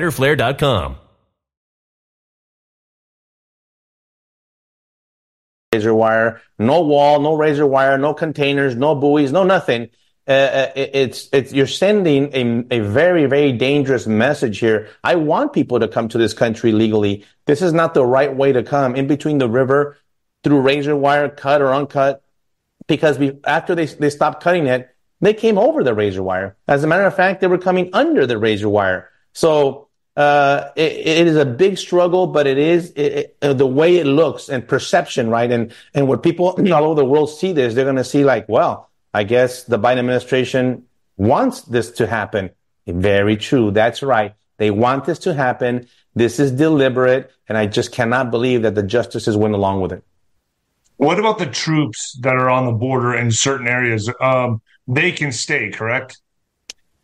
fighterflare.com. 0.00 0.96
razor 5.72 5.94
wire, 5.94 6.42
no 6.58 6.82
wall, 6.82 7.20
no 7.20 7.36
razor 7.36 7.64
wire, 7.64 7.96
no 7.96 8.12
containers, 8.12 8.74
no 8.74 8.96
buoys, 8.96 9.30
no 9.30 9.44
nothing. 9.44 9.88
Uh, 10.26 10.66
it, 10.74 10.90
it's 10.94 11.28
it's 11.32 11.52
you're 11.52 11.68
sending 11.68 12.24
a, 12.34 12.78
a 12.78 12.80
very 12.80 13.26
very 13.26 13.52
dangerous 13.52 14.04
message 14.04 14.58
here. 14.58 14.88
I 15.04 15.14
want 15.14 15.52
people 15.52 15.78
to 15.78 15.86
come 15.86 16.08
to 16.08 16.18
this 16.18 16.34
country 16.34 16.72
legally. 16.72 17.24
This 17.46 17.62
is 17.62 17.72
not 17.72 17.94
the 17.94 18.04
right 18.04 18.34
way 18.34 18.52
to 18.52 18.64
come 18.64 18.96
in 18.96 19.06
between 19.06 19.38
the 19.38 19.48
river 19.48 19.96
through 20.42 20.60
razor 20.60 20.96
wire, 20.96 21.28
cut 21.28 21.62
or 21.62 21.72
uncut, 21.72 22.20
because 22.88 23.16
we, 23.16 23.38
after 23.44 23.76
they 23.76 23.86
they 23.86 24.10
stopped 24.10 24.42
cutting 24.42 24.66
it, 24.66 24.88
they 25.20 25.34
came 25.34 25.56
over 25.56 25.84
the 25.84 25.94
razor 25.94 26.24
wire. 26.24 26.56
As 26.66 26.82
a 26.82 26.88
matter 26.88 27.06
of 27.06 27.14
fact, 27.14 27.40
they 27.40 27.46
were 27.46 27.58
coming 27.58 27.90
under 27.92 28.26
the 28.26 28.38
razor 28.38 28.68
wire. 28.68 29.08
So 29.34 29.89
uh, 30.16 30.70
it, 30.76 30.92
it 30.92 31.26
is 31.26 31.36
a 31.36 31.44
big 31.44 31.78
struggle, 31.78 32.26
but 32.26 32.46
it 32.46 32.58
is 32.58 32.90
it, 32.92 33.00
it, 33.00 33.36
uh, 33.42 33.52
the 33.52 33.66
way 33.66 33.96
it 33.96 34.06
looks 34.06 34.48
and 34.48 34.66
perception, 34.66 35.30
right? 35.30 35.50
And 35.50 35.72
and 35.94 36.08
when 36.08 36.18
people 36.18 36.48
all 36.72 36.84
over 36.84 37.00
the 37.00 37.04
world 37.04 37.30
see 37.30 37.52
this, 37.52 37.74
they're 37.74 37.84
going 37.84 37.96
to 37.96 38.04
see 38.04 38.24
like, 38.24 38.48
well, 38.48 38.90
I 39.14 39.24
guess 39.24 39.64
the 39.64 39.78
Biden 39.78 39.98
administration 39.98 40.84
wants 41.16 41.62
this 41.62 41.90
to 41.92 42.06
happen. 42.06 42.50
Very 42.86 43.36
true. 43.36 43.70
That's 43.70 44.02
right. 44.02 44.34
They 44.58 44.70
want 44.70 45.04
this 45.04 45.20
to 45.20 45.34
happen. 45.34 45.88
This 46.14 46.40
is 46.40 46.50
deliberate, 46.50 47.30
and 47.48 47.56
I 47.56 47.66
just 47.66 47.92
cannot 47.92 48.30
believe 48.30 48.62
that 48.62 48.74
the 48.74 48.82
justices 48.82 49.36
went 49.36 49.54
along 49.54 49.80
with 49.80 49.92
it. 49.92 50.02
What 50.96 51.18
about 51.18 51.38
the 51.38 51.46
troops 51.46 52.18
that 52.20 52.34
are 52.34 52.50
on 52.50 52.66
the 52.66 52.72
border 52.72 53.14
in 53.14 53.30
certain 53.30 53.66
areas? 53.66 54.12
Um, 54.20 54.60
they 54.86 55.12
can 55.12 55.32
stay, 55.32 55.70
correct? 55.70 56.20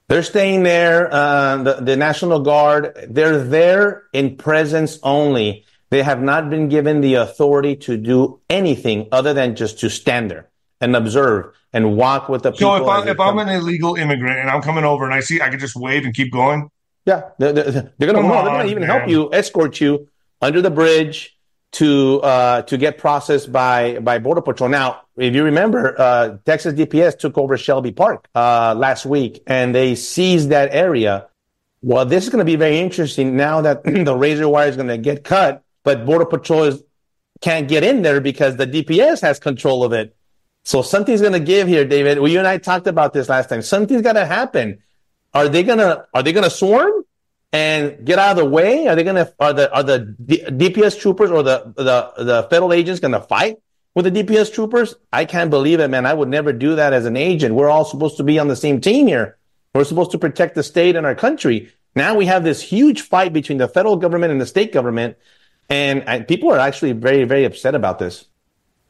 They're 0.08 0.22
staying 0.22 0.62
there. 0.62 1.12
Uh, 1.12 1.62
the, 1.62 1.74
the 1.74 1.96
National 1.96 2.40
Guard, 2.40 3.08
they're 3.10 3.42
there 3.42 4.04
in 4.12 4.36
presence 4.36 4.98
only. 5.02 5.64
They 5.90 6.02
have 6.02 6.22
not 6.22 6.50
been 6.50 6.68
given 6.68 7.00
the 7.00 7.14
authority 7.14 7.76
to 7.76 7.96
do 7.96 8.40
anything 8.48 9.08
other 9.12 9.34
than 9.34 9.56
just 9.56 9.80
to 9.80 9.90
stand 9.90 10.30
there 10.30 10.48
and 10.80 10.94
observe 10.94 11.54
and 11.72 11.96
walk 11.96 12.28
with 12.28 12.42
the 12.42 12.52
people. 12.52 12.76
So 12.76 12.82
if, 12.82 12.88
I, 12.88 13.10
if 13.10 13.20
I'm 13.20 13.38
an 13.38 13.48
illegal 13.48 13.96
immigrant 13.96 14.38
and 14.38 14.50
I'm 14.50 14.62
coming 14.62 14.84
over 14.84 15.04
and 15.04 15.14
I 15.14 15.20
see 15.20 15.40
I 15.40 15.48
can 15.48 15.58
just 15.58 15.76
wave 15.76 16.04
and 16.04 16.14
keep 16.14 16.32
going. 16.32 16.70
Yeah, 17.04 17.30
they're, 17.38 17.52
they're, 17.52 17.92
they're 17.98 18.12
gonna 18.12 18.26
no, 18.26 18.34
they're 18.34 18.44
gonna 18.44 18.68
even 18.68 18.80
man. 18.80 18.90
help 18.90 19.08
you, 19.08 19.32
escort 19.32 19.80
you 19.80 20.08
under 20.42 20.60
the 20.60 20.70
bridge 20.70 21.38
to 21.72 22.20
uh, 22.22 22.62
to 22.62 22.76
get 22.76 22.98
processed 22.98 23.52
by 23.52 23.98
by 24.00 24.18
border 24.18 24.42
patrol. 24.42 24.68
Now, 24.68 25.02
if 25.16 25.35
you 25.35 25.44
remember, 25.44 25.98
uh, 25.98 26.38
Texas 26.44 26.74
DPS 26.74 27.18
took 27.18 27.38
over 27.38 27.57
Shelby 27.57 27.92
Park 27.92 28.29
uh, 28.35 28.74
last 28.76 29.07
week, 29.07 29.42
and 29.46 29.74
they 29.74 29.94
seized 29.94 30.50
that 30.50 30.74
area. 30.74 31.29
Well, 31.83 32.05
this 32.05 32.24
is 32.24 32.31
going 32.31 32.40
to 32.40 32.44
be 32.44 32.57
very 32.57 32.79
interesting 32.79 33.37
now 33.37 33.62
that 33.62 33.85
the 33.85 34.14
razor 34.14 34.48
wire 34.48 34.68
is 34.68 34.76
going 34.76 34.88
to 34.88 34.98
get 34.98 35.24
cut, 35.24 35.64
but 35.85 36.05
border 36.05 36.26
patrol 36.26 36.64
is, 36.64 36.83
can't 37.40 37.68
get 37.68 37.83
in 37.85 38.02
there 38.02 38.20
because 38.20 38.57
the 38.57 38.66
DPS 38.66 39.20
has 39.22 39.38
control 39.38 39.85
of 39.85 39.92
it. 39.92 40.16
So 40.64 40.83
something's 40.83 41.20
going 41.20 41.33
to 41.33 41.40
give 41.40 41.68
here, 41.68 41.85
David. 41.85 42.18
Well, 42.18 42.31
you 42.31 42.38
and 42.38 42.48
I 42.48 42.59
talked 42.59 42.87
about 42.87 43.12
this 43.12 43.29
last 43.29 43.48
time. 43.48 43.62
Something's 43.62 44.02
going 44.02 44.16
to 44.16 44.26
happen. 44.26 44.83
Are 45.33 45.48
they 45.48 45.62
going 45.62 45.79
to 45.79 46.07
are 46.12 46.22
they 46.22 46.33
going 46.33 46.44
to 46.44 46.50
swarm? 46.50 46.92
and 47.52 48.05
get 48.05 48.18
out 48.18 48.33
of 48.33 48.37
the 48.37 48.44
way? 48.44 48.87
Are 48.87 48.94
they 48.94 49.05
going 49.05 49.16
to 49.16 49.33
are 49.38 49.52
the 49.52 49.72
are 49.72 49.83
the 49.83 50.14
D- 50.24 50.42
DPS 50.44 51.00
troopers 51.00 51.31
or 51.31 51.42
the 51.42 51.72
the 51.76 52.24
the 52.24 52.42
federal 52.50 52.72
agents 52.72 53.00
going 53.00 53.12
to 53.12 53.20
fight 53.20 53.59
with 53.96 54.04
the 54.04 54.22
DPS 54.22 54.52
troopers? 54.52 54.94
I 55.12 55.24
can't 55.24 55.50
believe 55.50 55.80
it, 55.80 55.88
man. 55.88 56.06
I 56.06 56.14
would 56.14 56.28
never 56.28 56.52
do 56.52 56.76
that 56.76 56.92
as 56.92 57.06
an 57.06 57.16
agent. 57.16 57.54
We're 57.56 57.70
all 57.70 57.85
supposed 57.85 58.18
to 58.18 58.22
be 58.22 58.38
on 58.38 58.46
the 58.46 58.54
same 58.54 58.80
team 58.80 59.09
here. 59.09 59.38
We're 59.74 59.85
supposed 59.85 60.12
to 60.12 60.18
protect 60.18 60.54
the 60.54 60.62
state 60.62 60.94
and 60.94 61.04
our 61.04 61.14
country. 61.14 61.72
Now 61.96 62.14
we 62.14 62.26
have 62.26 62.44
this 62.44 62.61
huge 62.61 63.00
fight 63.00 63.32
between 63.32 63.59
the 63.59 63.66
federal 63.66 63.96
government 63.96 64.30
and 64.30 64.40
the 64.40 64.46
state 64.46 64.72
government, 64.72 65.16
and, 65.70 66.06
and 66.06 66.28
people 66.28 66.52
are 66.52 66.59
actually 66.59 66.92
very 66.92 67.24
very 67.24 67.44
upset 67.44 67.74
about 67.74 67.98
this. 67.98 68.26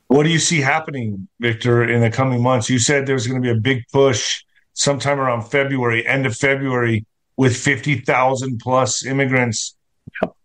What 0.09 0.25
do 0.25 0.29
you 0.29 0.38
see 0.38 0.61
happening, 0.61 1.29
Victor, 1.40 1.85
in 1.85 2.01
the 2.01 2.11
coming 2.11 2.42
months? 2.42 2.69
You 2.69 2.79
said 2.79 3.07
there's 3.07 3.27
going 3.27 3.40
to 3.40 3.47
be 3.47 3.57
a 3.57 3.61
big 3.61 3.85
push 3.92 4.45
sometime 4.75 5.19
around 5.19 5.42
February, 5.42 6.07
end 6.07 6.27
of 6.27 6.37
February 6.37 7.07
with 7.37 7.57
50,000 7.57 8.59
plus 8.59 9.05
immigrants. 9.05 9.77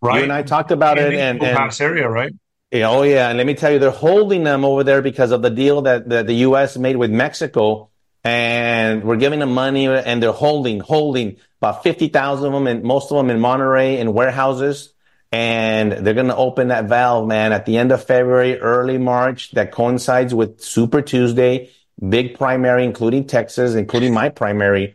Right. 0.00 0.18
You 0.18 0.22
and 0.24 0.32
I 0.32 0.42
talked 0.42 0.72
about 0.72 0.98
in 0.98 1.12
it. 1.12 1.14
And, 1.14 1.42
and 1.42 1.80
area, 1.80 2.08
right? 2.08 2.32
Yeah, 2.72 2.88
oh, 2.88 3.02
yeah. 3.02 3.28
And 3.28 3.36
let 3.36 3.46
me 3.46 3.52
tell 3.54 3.70
you, 3.70 3.78
they're 3.78 3.90
holding 3.90 4.44
them 4.44 4.64
over 4.64 4.82
there 4.82 5.02
because 5.02 5.30
of 5.30 5.42
the 5.42 5.50
deal 5.50 5.82
that, 5.82 6.08
that 6.08 6.26
the 6.26 6.36
U.S. 6.36 6.78
made 6.78 6.96
with 6.96 7.10
Mexico. 7.10 7.90
And 8.24 9.04
we're 9.04 9.16
giving 9.16 9.40
them 9.40 9.52
money 9.52 9.86
and 9.88 10.22
they're 10.22 10.32
holding, 10.32 10.80
holding 10.80 11.36
about 11.60 11.82
50,000 11.82 12.46
of 12.46 12.52
them 12.52 12.66
and 12.66 12.82
most 12.82 13.10
of 13.10 13.18
them 13.18 13.28
in 13.28 13.40
Monterrey 13.40 13.98
in 13.98 14.14
warehouses. 14.14 14.94
And 15.30 15.92
they're 15.92 16.14
going 16.14 16.28
to 16.28 16.36
open 16.36 16.68
that 16.68 16.86
valve, 16.86 17.26
man, 17.26 17.52
at 17.52 17.66
the 17.66 17.76
end 17.76 17.92
of 17.92 18.04
February, 18.04 18.58
early 18.58 18.96
March. 18.96 19.50
That 19.50 19.72
coincides 19.72 20.32
with 20.32 20.62
Super 20.62 21.02
Tuesday, 21.02 21.70
big 22.06 22.38
primary, 22.38 22.84
including 22.84 23.26
Texas, 23.26 23.74
including 23.74 24.14
my 24.14 24.28
primary. 24.30 24.94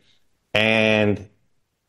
And 0.54 1.28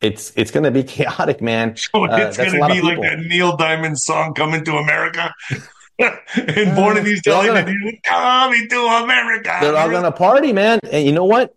it's 0.01 0.33
it's 0.37 0.51
going 0.51 0.65
to 0.65 0.71
be 0.71 0.83
chaotic, 0.97 1.41
man. 1.41 1.77
So 1.77 2.05
it's 2.05 2.39
uh, 2.39 2.45
going 2.45 2.61
to 2.61 2.69
be 2.69 2.83
like 2.83 3.01
that 3.01 3.19
Neil 3.21 3.57
Diamond 3.57 3.99
song 3.99 4.35
"Coming 4.35 4.65
to 4.65 4.77
America." 4.77 5.33
and 6.37 6.77
born 6.77 6.97
in 6.97 7.05
these 7.05 7.23
telling 7.23 7.49
gonna- 7.49 7.71
you, 7.71 7.99
coming 8.05 8.69
to 8.69 8.79
America. 8.81 9.59
They're 9.61 9.77
all 9.77 9.91
gonna 9.91 10.13
party, 10.13 10.53
man. 10.53 10.79
And 10.93 11.05
you 11.05 11.13
know 11.13 11.25
what? 11.25 11.55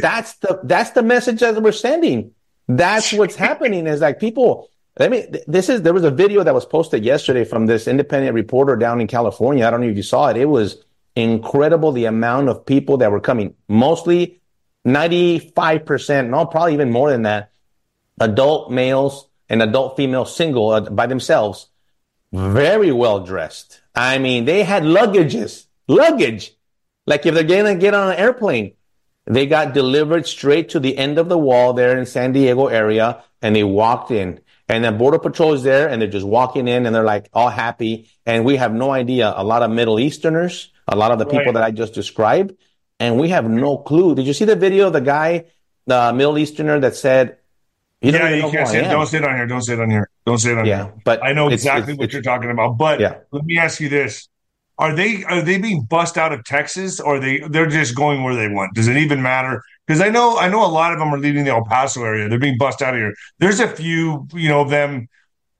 That's 0.00 0.34
the 0.34 0.60
that's 0.64 0.90
the 0.90 1.02
message 1.02 1.40
that 1.40 1.60
we're 1.62 1.72
sending. 1.72 2.32
That's 2.68 3.12
what's 3.18 3.36
happening. 3.36 3.86
Is 3.86 4.00
like 4.00 4.18
people. 4.18 4.68
Let 4.98 5.10
me. 5.10 5.26
This 5.46 5.68
is 5.68 5.82
there 5.82 5.92
was 5.92 6.04
a 6.04 6.10
video 6.10 6.44
that 6.44 6.54
was 6.54 6.64
posted 6.66 7.04
yesterday 7.04 7.44
from 7.44 7.66
this 7.66 7.88
independent 7.88 8.34
reporter 8.34 8.76
down 8.76 9.00
in 9.00 9.06
California. 9.06 9.66
I 9.66 9.70
don't 9.70 9.80
know 9.80 9.88
if 9.88 9.96
you 9.96 10.02
saw 10.04 10.28
it. 10.28 10.36
It 10.36 10.46
was 10.46 10.84
incredible 11.16 11.92
the 11.92 12.04
amount 12.06 12.48
of 12.48 12.64
people 12.66 12.98
that 12.98 13.10
were 13.10 13.20
coming. 13.20 13.54
Mostly, 13.68 14.40
ninety 14.84 15.38
five 15.38 15.84
percent. 15.84 16.30
No, 16.30 16.46
probably 16.46 16.74
even 16.74 16.90
more 16.90 17.10
than 17.10 17.22
that. 17.22 17.50
Adult 18.20 18.70
males 18.70 19.28
and 19.48 19.62
adult 19.62 19.96
females, 19.96 20.34
single 20.34 20.70
uh, 20.70 20.80
by 20.80 21.06
themselves, 21.06 21.68
very 22.32 22.92
well 22.92 23.20
dressed. 23.20 23.80
I 23.94 24.18
mean, 24.18 24.44
they 24.44 24.64
had 24.64 24.82
luggages, 24.82 25.66
luggage. 25.86 26.52
Like 27.06 27.26
if 27.26 27.34
they're 27.34 27.44
going 27.44 27.74
to 27.74 27.80
get 27.80 27.94
on 27.94 28.10
an 28.10 28.16
airplane, 28.18 28.74
they 29.26 29.46
got 29.46 29.74
delivered 29.74 30.26
straight 30.26 30.70
to 30.70 30.80
the 30.80 30.96
end 30.98 31.18
of 31.18 31.28
the 31.28 31.38
wall 31.38 31.72
there 31.72 31.98
in 31.98 32.06
San 32.06 32.32
Diego 32.32 32.66
area 32.66 33.22
and 33.40 33.54
they 33.54 33.64
walked 33.64 34.10
in. 34.10 34.40
And 34.68 34.82
then 34.82 34.96
Border 34.96 35.18
Patrol 35.18 35.52
is 35.52 35.62
there 35.62 35.88
and 35.88 36.00
they're 36.00 36.08
just 36.08 36.26
walking 36.26 36.66
in 36.68 36.86
and 36.86 36.94
they're 36.94 37.04
like 37.04 37.28
all 37.32 37.50
happy. 37.50 38.08
And 38.26 38.44
we 38.44 38.56
have 38.56 38.72
no 38.72 38.90
idea. 38.90 39.32
A 39.36 39.44
lot 39.44 39.62
of 39.62 39.70
Middle 39.70 40.00
Easterners, 40.00 40.72
a 40.88 40.96
lot 40.96 41.12
of 41.12 41.18
the 41.18 41.26
people 41.26 41.46
Right. 41.46 41.54
that 41.54 41.62
I 41.62 41.70
just 41.70 41.94
described, 41.94 42.54
and 42.98 43.18
we 43.18 43.28
have 43.28 43.48
no 43.48 43.76
clue. 43.76 44.14
Did 44.14 44.26
you 44.26 44.32
see 44.32 44.44
the 44.46 44.56
video? 44.56 44.86
of 44.86 44.94
The 44.94 45.00
guy, 45.00 45.44
the 45.86 46.12
Middle 46.14 46.38
Easterner 46.38 46.80
that 46.80 46.96
said, 46.96 47.36
you 48.04 48.12
yeah, 48.12 48.28
you 48.34 48.50
can't 48.50 48.68
say, 48.68 48.84
am." 48.84 48.90
don't 48.90 49.06
sit 49.06 49.24
on 49.24 49.34
here. 49.36 49.46
Don't 49.46 49.62
sit 49.62 49.80
on 49.80 49.90
here. 49.90 50.08
Don't 50.26 50.38
sit 50.38 50.56
on 50.58 50.64
Yeah, 50.66 50.84
here. 50.84 50.94
but 51.04 51.24
I 51.24 51.32
know 51.32 51.46
it's- 51.46 51.60
exactly 51.60 51.92
it's- 51.94 51.98
what 51.98 52.04
it's- 52.04 52.12
you're 52.14 52.22
talking 52.22 52.50
about. 52.50 52.76
But 52.78 53.00
Yeah. 53.00 53.14
let 53.32 53.44
me 53.44 53.58
ask 53.58 53.80
you 53.80 53.88
this: 53.88 54.28
Are 54.78 54.92
they 54.94 55.22
are 55.24 55.40
they 55.40 55.58
being 55.58 55.82
bussed 55.88 56.18
out 56.18 56.32
of 56.32 56.44
Texas, 56.44 56.98
or 57.00 57.20
they 57.20 57.38
they're 57.48 57.66
just 57.66 57.94
going 57.94 58.24
where 58.24 58.34
they 58.34 58.48
want? 58.48 58.74
Does 58.74 58.88
it 58.88 58.96
even 58.96 59.22
matter? 59.22 59.62
Because 59.86 60.00
I 60.00 60.08
know 60.08 60.36
I 60.38 60.48
know 60.48 60.64
a 60.64 60.72
lot 60.80 60.92
of 60.92 60.98
them 60.98 61.14
are 61.14 61.18
leaving 61.18 61.44
the 61.44 61.50
El 61.50 61.64
Paso 61.64 62.02
area. 62.04 62.28
They're 62.28 62.38
being 62.40 62.58
bussed 62.58 62.82
out 62.82 62.94
of 62.94 62.98
here. 63.00 63.14
There's 63.38 63.60
a 63.60 63.68
few, 63.68 64.26
you 64.32 64.48
know, 64.48 64.60
of 64.62 64.70
them 64.70 65.08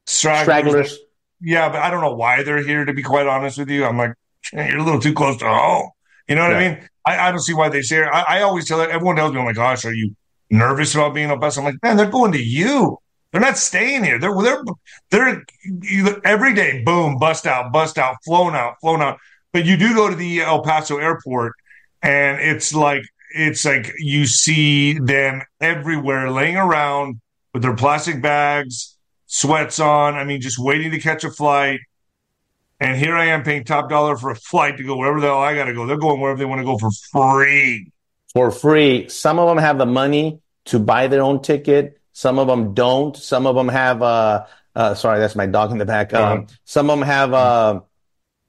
stragglers. 0.07 0.45
stragglers. 0.45 0.99
Yeah, 1.41 1.69
but 1.69 1.81
I 1.83 1.91
don't 1.91 2.01
know 2.01 2.15
why 2.15 2.43
they're 2.43 2.63
here. 2.63 2.85
To 2.85 2.93
be 2.93 3.03
quite 3.03 3.27
honest 3.27 3.59
with 3.59 3.69
you, 3.71 3.85
I'm 3.85 3.99
like, 3.99 4.13
you're 4.53 4.79
a 4.79 4.83
little 4.83 5.01
too 5.01 5.13
close 5.15 5.37
to 5.39 5.47
home. 5.47 5.91
You 6.29 6.37
know 6.37 6.43
what 6.43 6.57
I 6.57 6.69
mean? 6.69 6.89
I, 7.07 7.29
I 7.29 7.31
don't 7.31 7.41
see 7.41 7.53
why 7.55 7.69
they 7.69 7.81
it. 7.81 8.09
I, 8.13 8.25
I 8.39 8.43
always 8.43 8.67
tell 8.67 8.81
everyone 8.81 9.17
tells 9.17 9.33
me, 9.33 9.41
"Oh 9.41 9.45
my 9.45 9.53
gosh, 9.53 9.85
are 9.85 9.93
you 9.93 10.17
nervous 10.55 10.95
about 10.95 11.15
being 11.15 11.25
in 11.27 11.31
El 11.31 11.39
Paso?" 11.39 11.61
I'm 11.61 11.67
like, 11.67 11.83
man, 11.83 11.97
they're 11.97 12.11
going 12.11 12.33
to 12.33 12.43
you. 12.43 12.99
They're 13.33 13.41
not 13.41 13.59
staying 13.59 14.05
here. 14.05 14.19
They're 14.19 14.35
they're 14.43 14.63
they're 15.11 15.45
you, 15.65 16.21
every 16.25 16.55
day. 16.55 16.83
Boom, 16.85 17.19
bust 17.19 17.47
out, 17.47 17.73
bust 17.73 17.99
out, 17.99 18.17
flown 18.25 18.55
out, 18.55 18.75
flown 18.81 19.03
out. 19.03 19.19
But 19.53 19.65
you 19.67 19.77
do 19.77 19.95
go 19.95 20.09
to 20.09 20.15
the 20.15 20.41
El 20.41 20.63
Paso 20.63 20.99
airport, 20.99 21.55
and 22.01 22.41
it's 22.41 22.73
like 22.73 23.03
it's 23.35 23.65
like 23.65 23.93
you 23.99 24.27
see 24.27 24.99
them 24.99 25.43
everywhere, 25.61 26.31
laying 26.31 26.57
around 26.57 27.21
with 27.53 27.63
their 27.63 27.75
plastic 27.75 28.23
bags, 28.23 28.97
sweats 29.27 29.81
on. 29.81 30.15
I 30.15 30.25
mean, 30.25 30.41
just 30.41 30.59
waiting 30.59 30.93
to 30.93 31.01
catch 31.01 31.25
a 31.25 31.31
flight. 31.31 31.81
And 32.81 32.97
here 32.97 33.17
I 33.17 33.27
am 33.27 33.43
paying 33.43 33.65
top 33.65 33.89
dollar 33.91 34.17
for 34.17 34.31
a 34.31 34.37
flight 34.37 34.77
to 34.77 34.85
go 34.85 34.97
wherever 34.97 35.21
the 35.21 35.27
hell 35.29 35.39
I 35.39 35.55
got 35.55 35.65
to 35.65 35.75
go. 35.75 35.87
They're 35.87 35.97
going 35.97 36.21
wherever 36.21 36.39
they 36.39 36.45
want 36.45 36.61
to 36.61 36.65
go 36.65 36.79
for 36.79 36.91
free. 37.13 37.91
for 38.33 38.51
free. 38.51 39.09
Some 39.09 39.39
of 39.39 39.49
them 39.49 39.59
have 39.59 39.79
the 39.79 39.87
money 39.87 40.41
to 40.67 40.79
buy 40.79 41.09
their 41.09 41.23
own 41.23 41.43
ticket. 41.43 42.01
Some 42.13 42.39
of 42.39 42.47
them 42.47 42.75
don't. 42.75 43.17
Some 43.17 43.47
of 43.47 43.57
them 43.57 43.69
have, 43.69 44.03
uh, 44.03 44.47
uh, 44.75 44.95
sorry, 44.95 45.19
that's 45.19 45.37
my 45.37 45.47
dog 45.47 45.73
in 45.73 45.79
the 45.79 45.85
back. 45.85 46.15
Um, 46.15 46.47
some 46.65 46.91
of 46.91 46.99
them 46.99 47.07
have, 47.07 47.33
uh, 47.33 47.81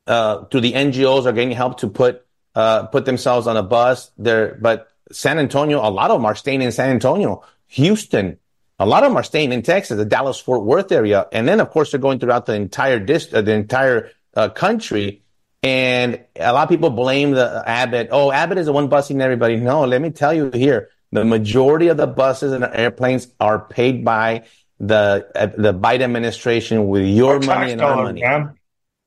uh, 0.07 0.45
through 0.45 0.61
the 0.61 0.73
NGOs 0.73 1.25
are 1.25 1.33
getting 1.33 1.51
help 1.51 1.79
to 1.79 1.87
put, 1.87 2.25
uh, 2.53 2.87
put 2.87 3.05
themselves 3.05 3.47
on 3.47 3.57
a 3.57 3.63
bus 3.63 4.11
there. 4.17 4.57
But 4.61 4.87
San 5.11 5.39
Antonio, 5.39 5.79
a 5.79 5.89
lot 5.89 6.11
of 6.11 6.17
them 6.17 6.25
are 6.25 6.35
staying 6.35 6.61
in 6.61 6.71
San 6.71 6.89
Antonio, 6.89 7.43
Houston. 7.67 8.37
A 8.77 8.85
lot 8.85 9.03
of 9.03 9.09
them 9.09 9.17
are 9.17 9.23
staying 9.23 9.51
in 9.51 9.61
Texas, 9.61 9.97
the 9.97 10.05
Dallas 10.05 10.39
Fort 10.39 10.63
Worth 10.63 10.91
area. 10.91 11.27
And 11.31 11.47
then, 11.47 11.59
of 11.59 11.69
course, 11.69 11.91
they're 11.91 11.99
going 11.99 12.19
throughout 12.19 12.45
the 12.45 12.53
entire 12.53 12.99
dist- 12.99 13.33
uh, 13.33 13.41
the 13.41 13.53
entire, 13.53 14.11
uh, 14.35 14.49
country. 14.49 15.23
And 15.63 16.23
a 16.35 16.53
lot 16.53 16.63
of 16.63 16.69
people 16.69 16.91
blame 16.91 17.31
the 17.31 17.63
Abbott. 17.65 18.09
Oh, 18.11 18.31
Abbott 18.31 18.59
is 18.59 18.67
the 18.67 18.73
one 18.73 18.89
busing 18.89 19.21
everybody. 19.21 19.55
No, 19.57 19.85
let 19.85 20.01
me 20.01 20.11
tell 20.11 20.33
you 20.33 20.51
here, 20.51 20.89
the 21.15 21.25
majority 21.25 21.87
of 21.87 21.97
the 21.97 22.07
buses 22.07 22.51
and 22.53 22.63
airplanes 22.63 23.27
are 23.39 23.59
paid 23.59 24.03
by 24.05 24.43
the 24.79 25.27
uh, 25.35 25.45
the 25.57 25.73
Biden 25.73 26.01
administration 26.01 26.87
with 26.87 27.05
your 27.05 27.35
Our 27.35 27.39
money 27.39 27.71
and 27.71 27.81
our 27.81 27.95
money, 28.03 28.21
man. 28.21 28.55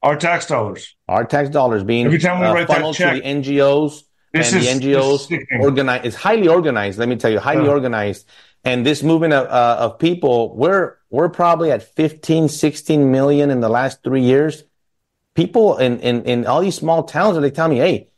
Our 0.03 0.17
tax 0.17 0.47
dollars. 0.47 0.97
our 1.09 1.25
tax 1.25 1.51
dollars 1.51 1.83
being 1.85 2.07
Every 2.07 2.19
time 2.19 2.41
we 2.41 2.47
uh, 2.47 2.55
write 2.55 2.69
that 2.69 2.75
funneled 2.77 2.95
check, 2.97 3.17
to 3.17 3.21
the 3.21 3.27
NGOs. 3.29 4.03
This 4.33 4.53
and 4.53 4.63
is- 4.63 4.67
the 4.67 4.71
is 4.71 4.81
NGOs 4.81 5.61
organized. 5.61 6.05
It's 6.07 6.17
highly 6.17 6.49
organized. 6.49 6.99
Let 6.99 7.09
me 7.09 7.17
tell 7.17 7.31
you, 7.31 7.39
highly 7.41 7.65
Yeah. 7.65 7.71
organized. 7.71 8.29
And 8.65 8.85
this 8.85 9.03
movement 9.03 9.33
of, 9.35 9.47
uh, 9.47 9.77
of 9.85 9.99
people, 9.99 10.55
we're 10.57 10.97
we're 11.11 11.29
probably 11.31 11.71
at 11.71 11.83
15, 11.97 12.49
16 12.49 13.11
million 13.11 13.51
in 13.51 13.61
the 13.61 13.69
last 13.69 14.03
three 14.05 14.21
years. 14.23 14.65
People 15.35 15.79
in, 15.79 16.01
in, 16.01 16.25
in 16.25 16.47
all 16.47 16.61
these 16.61 16.75
small 16.75 17.05
towns, 17.05 17.37
and 17.37 17.45
they 17.45 17.51
tell 17.51 17.69
me, 17.69 17.79
hey, 17.79 18.09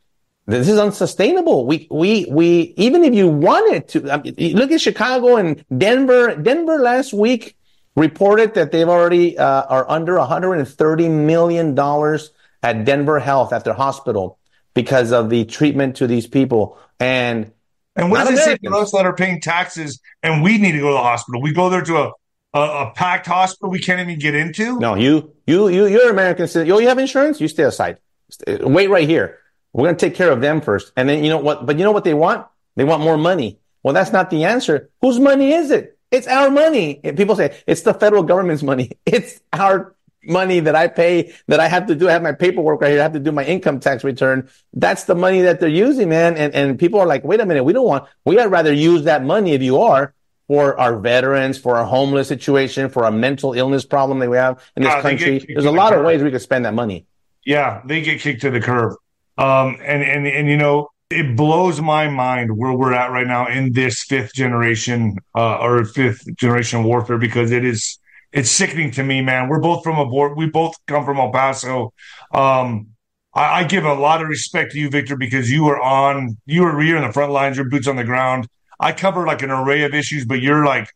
this 0.46 0.68
is 0.68 0.78
unsustainable. 0.78 1.66
We, 1.66 1.86
we, 1.90 2.26
we, 2.30 2.74
even 2.76 3.04
if 3.04 3.14
you 3.14 3.28
wanted 3.28 3.88
to, 3.88 4.10
I 4.10 4.20
mean, 4.20 4.56
look 4.56 4.72
at 4.72 4.80
Chicago 4.80 5.36
and 5.36 5.64
Denver. 5.76 6.34
Denver 6.34 6.78
last 6.78 7.12
week 7.12 7.56
reported 7.94 8.54
that 8.54 8.72
they've 8.72 8.88
already 8.88 9.38
uh, 9.38 9.62
are 9.62 9.88
under 9.88 10.16
130 10.18 11.08
million 11.08 11.74
dollars 11.74 12.30
at 12.62 12.84
Denver 12.84 13.18
Health 13.18 13.52
at 13.52 13.64
their 13.64 13.74
hospital 13.74 14.38
because 14.74 15.12
of 15.12 15.30
the 15.30 15.44
treatment 15.44 15.96
to 15.96 16.06
these 16.06 16.26
people. 16.26 16.78
And 16.98 17.52
And 17.96 18.10
what 18.10 18.28
does 18.28 18.38
it 18.38 18.42
say 18.42 18.56
for 18.64 18.74
us 18.74 18.92
that 18.92 19.06
are 19.06 19.14
paying 19.14 19.40
taxes 19.40 20.00
and 20.22 20.42
we 20.42 20.58
need 20.58 20.72
to 20.72 20.80
go 20.80 20.88
to 20.88 20.92
the 20.94 20.98
hospital? 20.98 21.40
We 21.42 21.52
go 21.52 21.70
there 21.70 21.82
to 21.82 21.96
a, 21.96 22.12
a, 22.54 22.60
a 22.60 22.92
packed 22.94 23.26
hospital 23.26 23.70
we 23.70 23.78
can't 23.80 24.00
even 24.00 24.18
get 24.18 24.34
into? 24.34 24.78
no, 24.78 24.94
you, 24.94 25.32
you, 25.46 25.68
you, 25.68 25.86
you're 25.86 26.10
American 26.10 26.46
citizen. 26.48 26.66
You 26.80 26.88
have 26.88 26.98
insurance? 26.98 27.40
You 27.40 27.48
stay 27.48 27.62
aside. 27.64 27.98
Stay- 28.30 28.58
Wait 28.62 28.88
right 28.90 29.08
here. 29.08 29.38
We're 29.72 29.84
going 29.84 29.96
to 29.96 30.06
take 30.06 30.14
care 30.14 30.32
of 30.32 30.40
them 30.40 30.60
first. 30.60 30.92
And 30.96 31.08
then 31.08 31.22
you 31.22 31.30
know 31.30 31.38
what? 31.38 31.66
But 31.66 31.78
you 31.78 31.84
know 31.84 31.92
what 31.92 32.04
they 32.04 32.14
want? 32.14 32.46
They 32.76 32.84
want 32.84 33.02
more 33.02 33.16
money. 33.16 33.58
Well, 33.82 33.94
that's 33.94 34.12
not 34.12 34.30
the 34.30 34.44
answer. 34.44 34.90
Whose 35.00 35.18
money 35.18 35.52
is 35.52 35.70
it? 35.70 35.98
It's 36.10 36.26
our 36.26 36.50
money. 36.50 37.00
And 37.04 37.16
people 37.16 37.36
say 37.36 37.56
it's 37.66 37.82
the 37.82 37.94
federal 37.94 38.22
government's 38.22 38.62
money. 38.62 38.90
It's 39.06 39.40
our 39.52 39.94
money 40.22 40.60
that 40.60 40.74
I 40.74 40.88
pay 40.88 41.32
that 41.46 41.60
I 41.60 41.68
have 41.68 41.86
to 41.86 41.94
do. 41.94 42.08
I 42.08 42.12
have 42.12 42.22
my 42.22 42.32
paperwork 42.32 42.80
right 42.80 42.90
here. 42.90 43.00
I 43.00 43.02
have 43.02 43.14
to 43.14 43.20
do 43.20 43.32
my 43.32 43.44
income 43.44 43.80
tax 43.80 44.04
return. 44.04 44.48
That's 44.74 45.04
the 45.04 45.14
money 45.14 45.42
that 45.42 45.60
they're 45.60 45.68
using, 45.68 46.08
man. 46.08 46.36
And, 46.36 46.54
and 46.54 46.78
people 46.78 47.00
are 47.00 47.06
like, 47.06 47.24
wait 47.24 47.40
a 47.40 47.46
minute. 47.46 47.64
We 47.64 47.72
don't 47.72 47.86
want, 47.86 48.04
we'd 48.24 48.44
rather 48.44 48.72
use 48.72 49.04
that 49.04 49.24
money 49.24 49.52
if 49.52 49.62
you 49.62 49.80
are 49.80 50.14
for 50.46 50.78
our 50.78 50.98
veterans, 50.98 51.58
for 51.58 51.76
our 51.76 51.86
homeless 51.86 52.28
situation, 52.28 52.90
for 52.90 53.04
our 53.04 53.12
mental 53.12 53.52
illness 53.52 53.84
problem 53.84 54.18
that 54.18 54.28
we 54.28 54.36
have 54.36 54.62
in 54.76 54.82
this 54.82 54.92
ah, 54.92 54.96
get 54.96 55.02
country. 55.02 55.46
There's 55.48 55.64
a 55.64 55.70
lot 55.70 55.92
of 55.92 56.04
ways 56.04 56.22
we 56.22 56.30
could 56.30 56.42
spend 56.42 56.64
that 56.64 56.74
money. 56.74 57.06
Yeah, 57.44 57.80
they 57.84 58.02
get 58.02 58.20
kicked 58.20 58.42
to 58.42 58.50
the 58.50 58.60
curb. 58.60 58.96
Um, 59.40 59.78
and, 59.82 60.02
and, 60.02 60.26
and, 60.26 60.48
you 60.48 60.58
know, 60.58 60.88
it 61.08 61.34
blows 61.34 61.80
my 61.80 62.08
mind 62.08 62.56
where 62.56 62.72
we're 62.72 62.92
at 62.92 63.10
right 63.10 63.26
now 63.26 63.48
in 63.48 63.72
this 63.72 64.02
fifth 64.02 64.34
generation, 64.34 65.16
uh, 65.34 65.56
or 65.56 65.84
fifth 65.86 66.22
generation 66.36 66.84
warfare 66.84 67.16
because 67.16 67.50
it 67.50 67.64
is, 67.64 67.98
it's 68.32 68.50
sickening 68.50 68.90
to 68.92 69.02
me, 69.02 69.22
man. 69.22 69.48
We're 69.48 69.60
both 69.60 69.82
from 69.82 69.98
a 69.98 70.04
board. 70.04 70.36
We 70.36 70.46
both 70.46 70.74
come 70.86 71.06
from 71.06 71.18
El 71.18 71.32
Paso. 71.32 71.94
Um, 72.34 72.88
I, 73.34 73.60
I 73.60 73.64
give 73.64 73.84
a 73.84 73.94
lot 73.94 74.20
of 74.20 74.28
respect 74.28 74.72
to 74.72 74.78
you, 74.78 74.90
Victor, 74.90 75.16
because 75.16 75.50
you 75.50 75.66
are 75.68 75.80
on, 75.80 76.36
you 76.44 76.64
are 76.64 76.82
you're 76.82 76.98
in 76.98 77.06
the 77.06 77.12
front 77.12 77.32
lines, 77.32 77.56
your 77.56 77.68
boots 77.68 77.88
on 77.88 77.96
the 77.96 78.04
ground. 78.04 78.46
I 78.78 78.92
cover 78.92 79.26
like 79.26 79.42
an 79.42 79.50
array 79.50 79.84
of 79.84 79.94
issues, 79.94 80.26
but 80.26 80.40
you're 80.40 80.66
like 80.66 80.88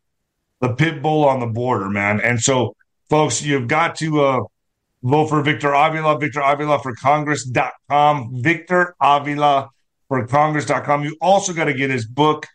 the 0.60 0.74
pit 0.74 1.02
bull 1.02 1.26
on 1.26 1.40
the 1.40 1.46
border, 1.46 1.88
man. 1.88 2.20
And 2.20 2.40
so, 2.40 2.76
folks, 3.08 3.42
you've 3.42 3.68
got 3.68 3.96
to, 3.96 4.20
uh, 4.20 4.40
Vote 5.04 5.26
for 5.28 5.42
Victor 5.42 5.74
Avila, 5.74 6.18
Victor 6.18 6.40
Avila 6.40 6.78
for 6.80 6.94
Congress.com, 6.94 8.42
Victor 8.42 8.96
Avila 9.02 9.68
for 10.08 10.26
Congress.com. 10.26 11.04
You 11.04 11.14
also 11.20 11.52
got 11.52 11.66
to 11.66 11.74
get 11.74 11.90
his 11.90 12.06
book, 12.06 12.46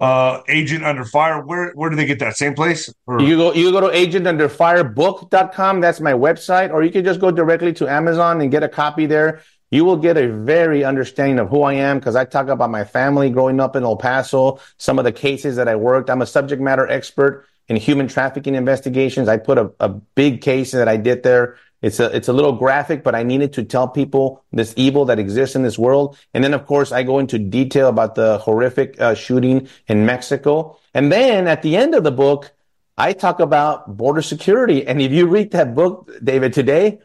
uh, 0.00 0.40
Agent 0.48 0.84
Under 0.84 1.04
Fire. 1.04 1.46
Where 1.46 1.70
where 1.74 1.90
do 1.90 1.96
they 1.96 2.04
get 2.06 2.18
that? 2.18 2.36
Same 2.36 2.54
place? 2.54 2.92
Or, 3.06 3.20
You 3.22 3.36
go, 3.36 3.52
you 3.54 3.70
go 3.70 3.80
to 3.80 3.96
agentunderfirebook.com. 3.96 5.80
That's 5.80 6.00
my 6.00 6.12
website, 6.12 6.72
or 6.72 6.82
you 6.82 6.90
can 6.90 7.04
just 7.04 7.20
go 7.20 7.30
directly 7.30 7.72
to 7.74 7.88
Amazon 7.88 8.40
and 8.40 8.50
get 8.50 8.64
a 8.64 8.68
copy 8.68 9.06
there. 9.06 9.40
You 9.70 9.84
will 9.84 9.96
get 9.96 10.16
a 10.16 10.28
very 10.28 10.84
understanding 10.84 11.38
of 11.38 11.48
who 11.50 11.62
I 11.62 11.74
am 11.74 12.00
because 12.00 12.16
I 12.16 12.24
talk 12.24 12.48
about 12.48 12.70
my 12.70 12.82
family 12.84 13.30
growing 13.30 13.60
up 13.60 13.76
in 13.76 13.84
El 13.84 13.96
Paso, 13.96 14.58
some 14.76 14.98
of 14.98 15.04
the 15.04 15.12
cases 15.12 15.54
that 15.54 15.68
I 15.68 15.76
worked. 15.76 16.10
I'm 16.10 16.20
a 16.20 16.26
subject 16.26 16.60
matter 16.60 16.86
expert 16.88 17.46
in 17.68 17.76
human 17.76 18.08
trafficking 18.08 18.56
investigations. 18.56 19.28
I 19.28 19.36
put 19.36 19.56
a, 19.56 19.70
a 19.78 19.88
big 19.88 20.42
case 20.42 20.72
that 20.72 20.88
I 20.88 20.96
did 20.96 21.22
there. 21.22 21.56
It's 21.82 21.98
a, 21.98 22.14
it's 22.16 22.28
a 22.28 22.32
little 22.32 22.52
graphic, 22.52 23.02
but 23.02 23.14
I 23.14 23.24
needed 23.24 23.52
to 23.54 23.64
tell 23.64 23.88
people 23.88 24.44
this 24.52 24.72
evil 24.76 25.04
that 25.06 25.18
exists 25.18 25.56
in 25.56 25.62
this 25.62 25.76
world. 25.76 26.16
And 26.32 26.42
then, 26.44 26.54
of 26.54 26.64
course, 26.64 26.92
I 26.92 27.02
go 27.02 27.18
into 27.18 27.38
detail 27.38 27.88
about 27.88 28.14
the 28.14 28.38
horrific 28.38 29.00
uh, 29.00 29.14
shooting 29.14 29.68
in 29.88 30.06
Mexico. 30.06 30.78
And 30.94 31.10
then 31.10 31.48
at 31.48 31.62
the 31.62 31.76
end 31.76 31.94
of 31.94 32.04
the 32.04 32.12
book, 32.12 32.52
I 32.96 33.12
talk 33.12 33.40
about 33.40 33.96
border 33.96 34.22
security. 34.22 34.86
And 34.86 35.02
if 35.02 35.10
you 35.10 35.26
read 35.26 35.50
that 35.52 35.74
book, 35.74 36.08
David, 36.22 36.52
today, 36.52 37.00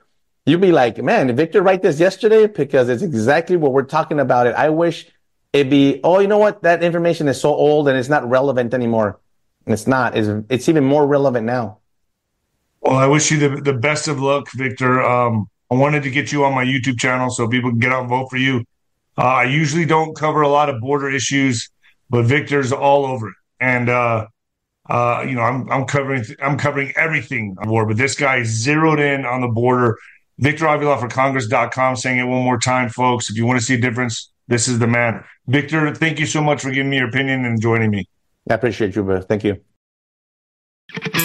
you'd 0.46 0.62
be 0.62 0.72
like, 0.72 1.02
man, 1.02 1.28
did 1.28 1.38
Victor 1.38 1.63
write 1.63 1.82
this 1.82 2.00
yesterday? 2.00 2.46
Because 2.46 2.88
it's 2.88 3.02
exactly 3.02 3.58
what 3.58 3.74
we're 3.74 3.84
talking 3.84 4.20
about. 4.20 4.46
It. 4.46 4.54
I 4.54 4.70
wish 4.70 5.08
it'd 5.54 5.72
be, 5.72 6.02
oh, 6.04 6.20
you 6.20 6.28
know 6.28 6.38
what? 6.38 6.62
That 6.62 6.84
information 6.84 7.28
is 7.28 7.42
so 7.42 7.50
old 7.50 7.88
and 7.88 7.98
it's 7.98 8.10
not 8.10 8.30
relevant 8.30 8.76
anymore. 8.76 9.20
And 9.66 9.74
it's 9.74 9.88
not. 9.88 10.16
It's, 10.16 10.46
it's 10.50 10.70
even 10.70 10.84
more 10.84 11.08
relevant 11.08 11.48
now. 11.48 11.77
Well, 12.82 12.96
I 12.96 13.08
wish 13.08 13.32
you 13.32 13.38
the, 13.38 13.62
the 13.62 13.74
best 13.74 14.08
of 14.08 14.22
luck, 14.22 14.48
Victor. 14.54 15.02
Um, 15.02 15.48
I 15.70 15.76
wanted 15.76 16.04
to 16.04 16.12
get 16.12 16.32
you 16.32 16.46
on 16.46 16.54
my 16.54 16.63
YouTube 16.63 17.00
channel 17.00 17.30
so 17.30 17.48
people 17.48 17.72
can 17.72 17.80
get 17.80 17.92
out 17.92 18.02
and 18.02 18.10
vote 18.10 18.30
for 18.30 18.38
you. 18.38 18.63
Uh, 19.18 19.24
I 19.24 19.44
usually 19.46 19.86
don't 19.86 20.16
cover 20.16 20.42
a 20.42 20.48
lot 20.48 20.70
of 20.70 20.80
border 20.80 21.10
issues, 21.10 21.70
but 22.10 22.26
Victor's 22.26 22.72
all 22.72 23.06
over 23.06 23.30
it. 23.30 23.36
And, 23.60 23.90
uh, 23.90 24.28
uh, 24.90 25.26
you 25.28 25.36
know, 25.36 25.42
I'm, 25.42 25.70
I'm 25.70 25.86
covering, 25.86 26.24
I'm 26.42 26.58
covering 26.58 26.94
everything 26.96 27.58
on 27.60 27.68
board, 27.68 27.88
but 27.90 27.98
this 27.98 28.16
guy 28.16 28.44
zeroed 28.44 29.00
in 29.00 29.26
on 29.26 29.42
the 29.42 29.48
border. 29.48 29.98
Victor 30.40 30.68
Avila 30.68 31.00
for 31.00 31.10
Congress.com 31.10 31.96
saying 31.96 32.20
it 32.20 32.24
one 32.24 32.44
more 32.44 32.60
time, 32.60 32.90
folks. 32.90 33.30
If 33.30 33.38
you 33.38 33.46
want 33.46 33.60
to 33.60 33.66
see 33.66 33.74
a 33.74 33.82
difference, 33.82 34.32
this 34.48 34.68
is 34.68 34.80
the 34.80 34.88
man. 34.88 35.24
Victor, 35.48 35.94
thank 35.96 36.20
you 36.20 36.26
so 36.26 36.42
much 36.42 36.62
for 36.62 36.72
giving 36.72 36.92
me 36.92 36.98
your 36.98 37.10
opinion 37.10 37.44
and 37.44 37.60
joining 37.60 37.90
me. 37.90 38.08
I 38.50 38.54
appreciate 38.54 38.96
you, 38.96 39.04
bro. 39.04 39.22
Thank 39.22 39.44
you. 39.44 39.66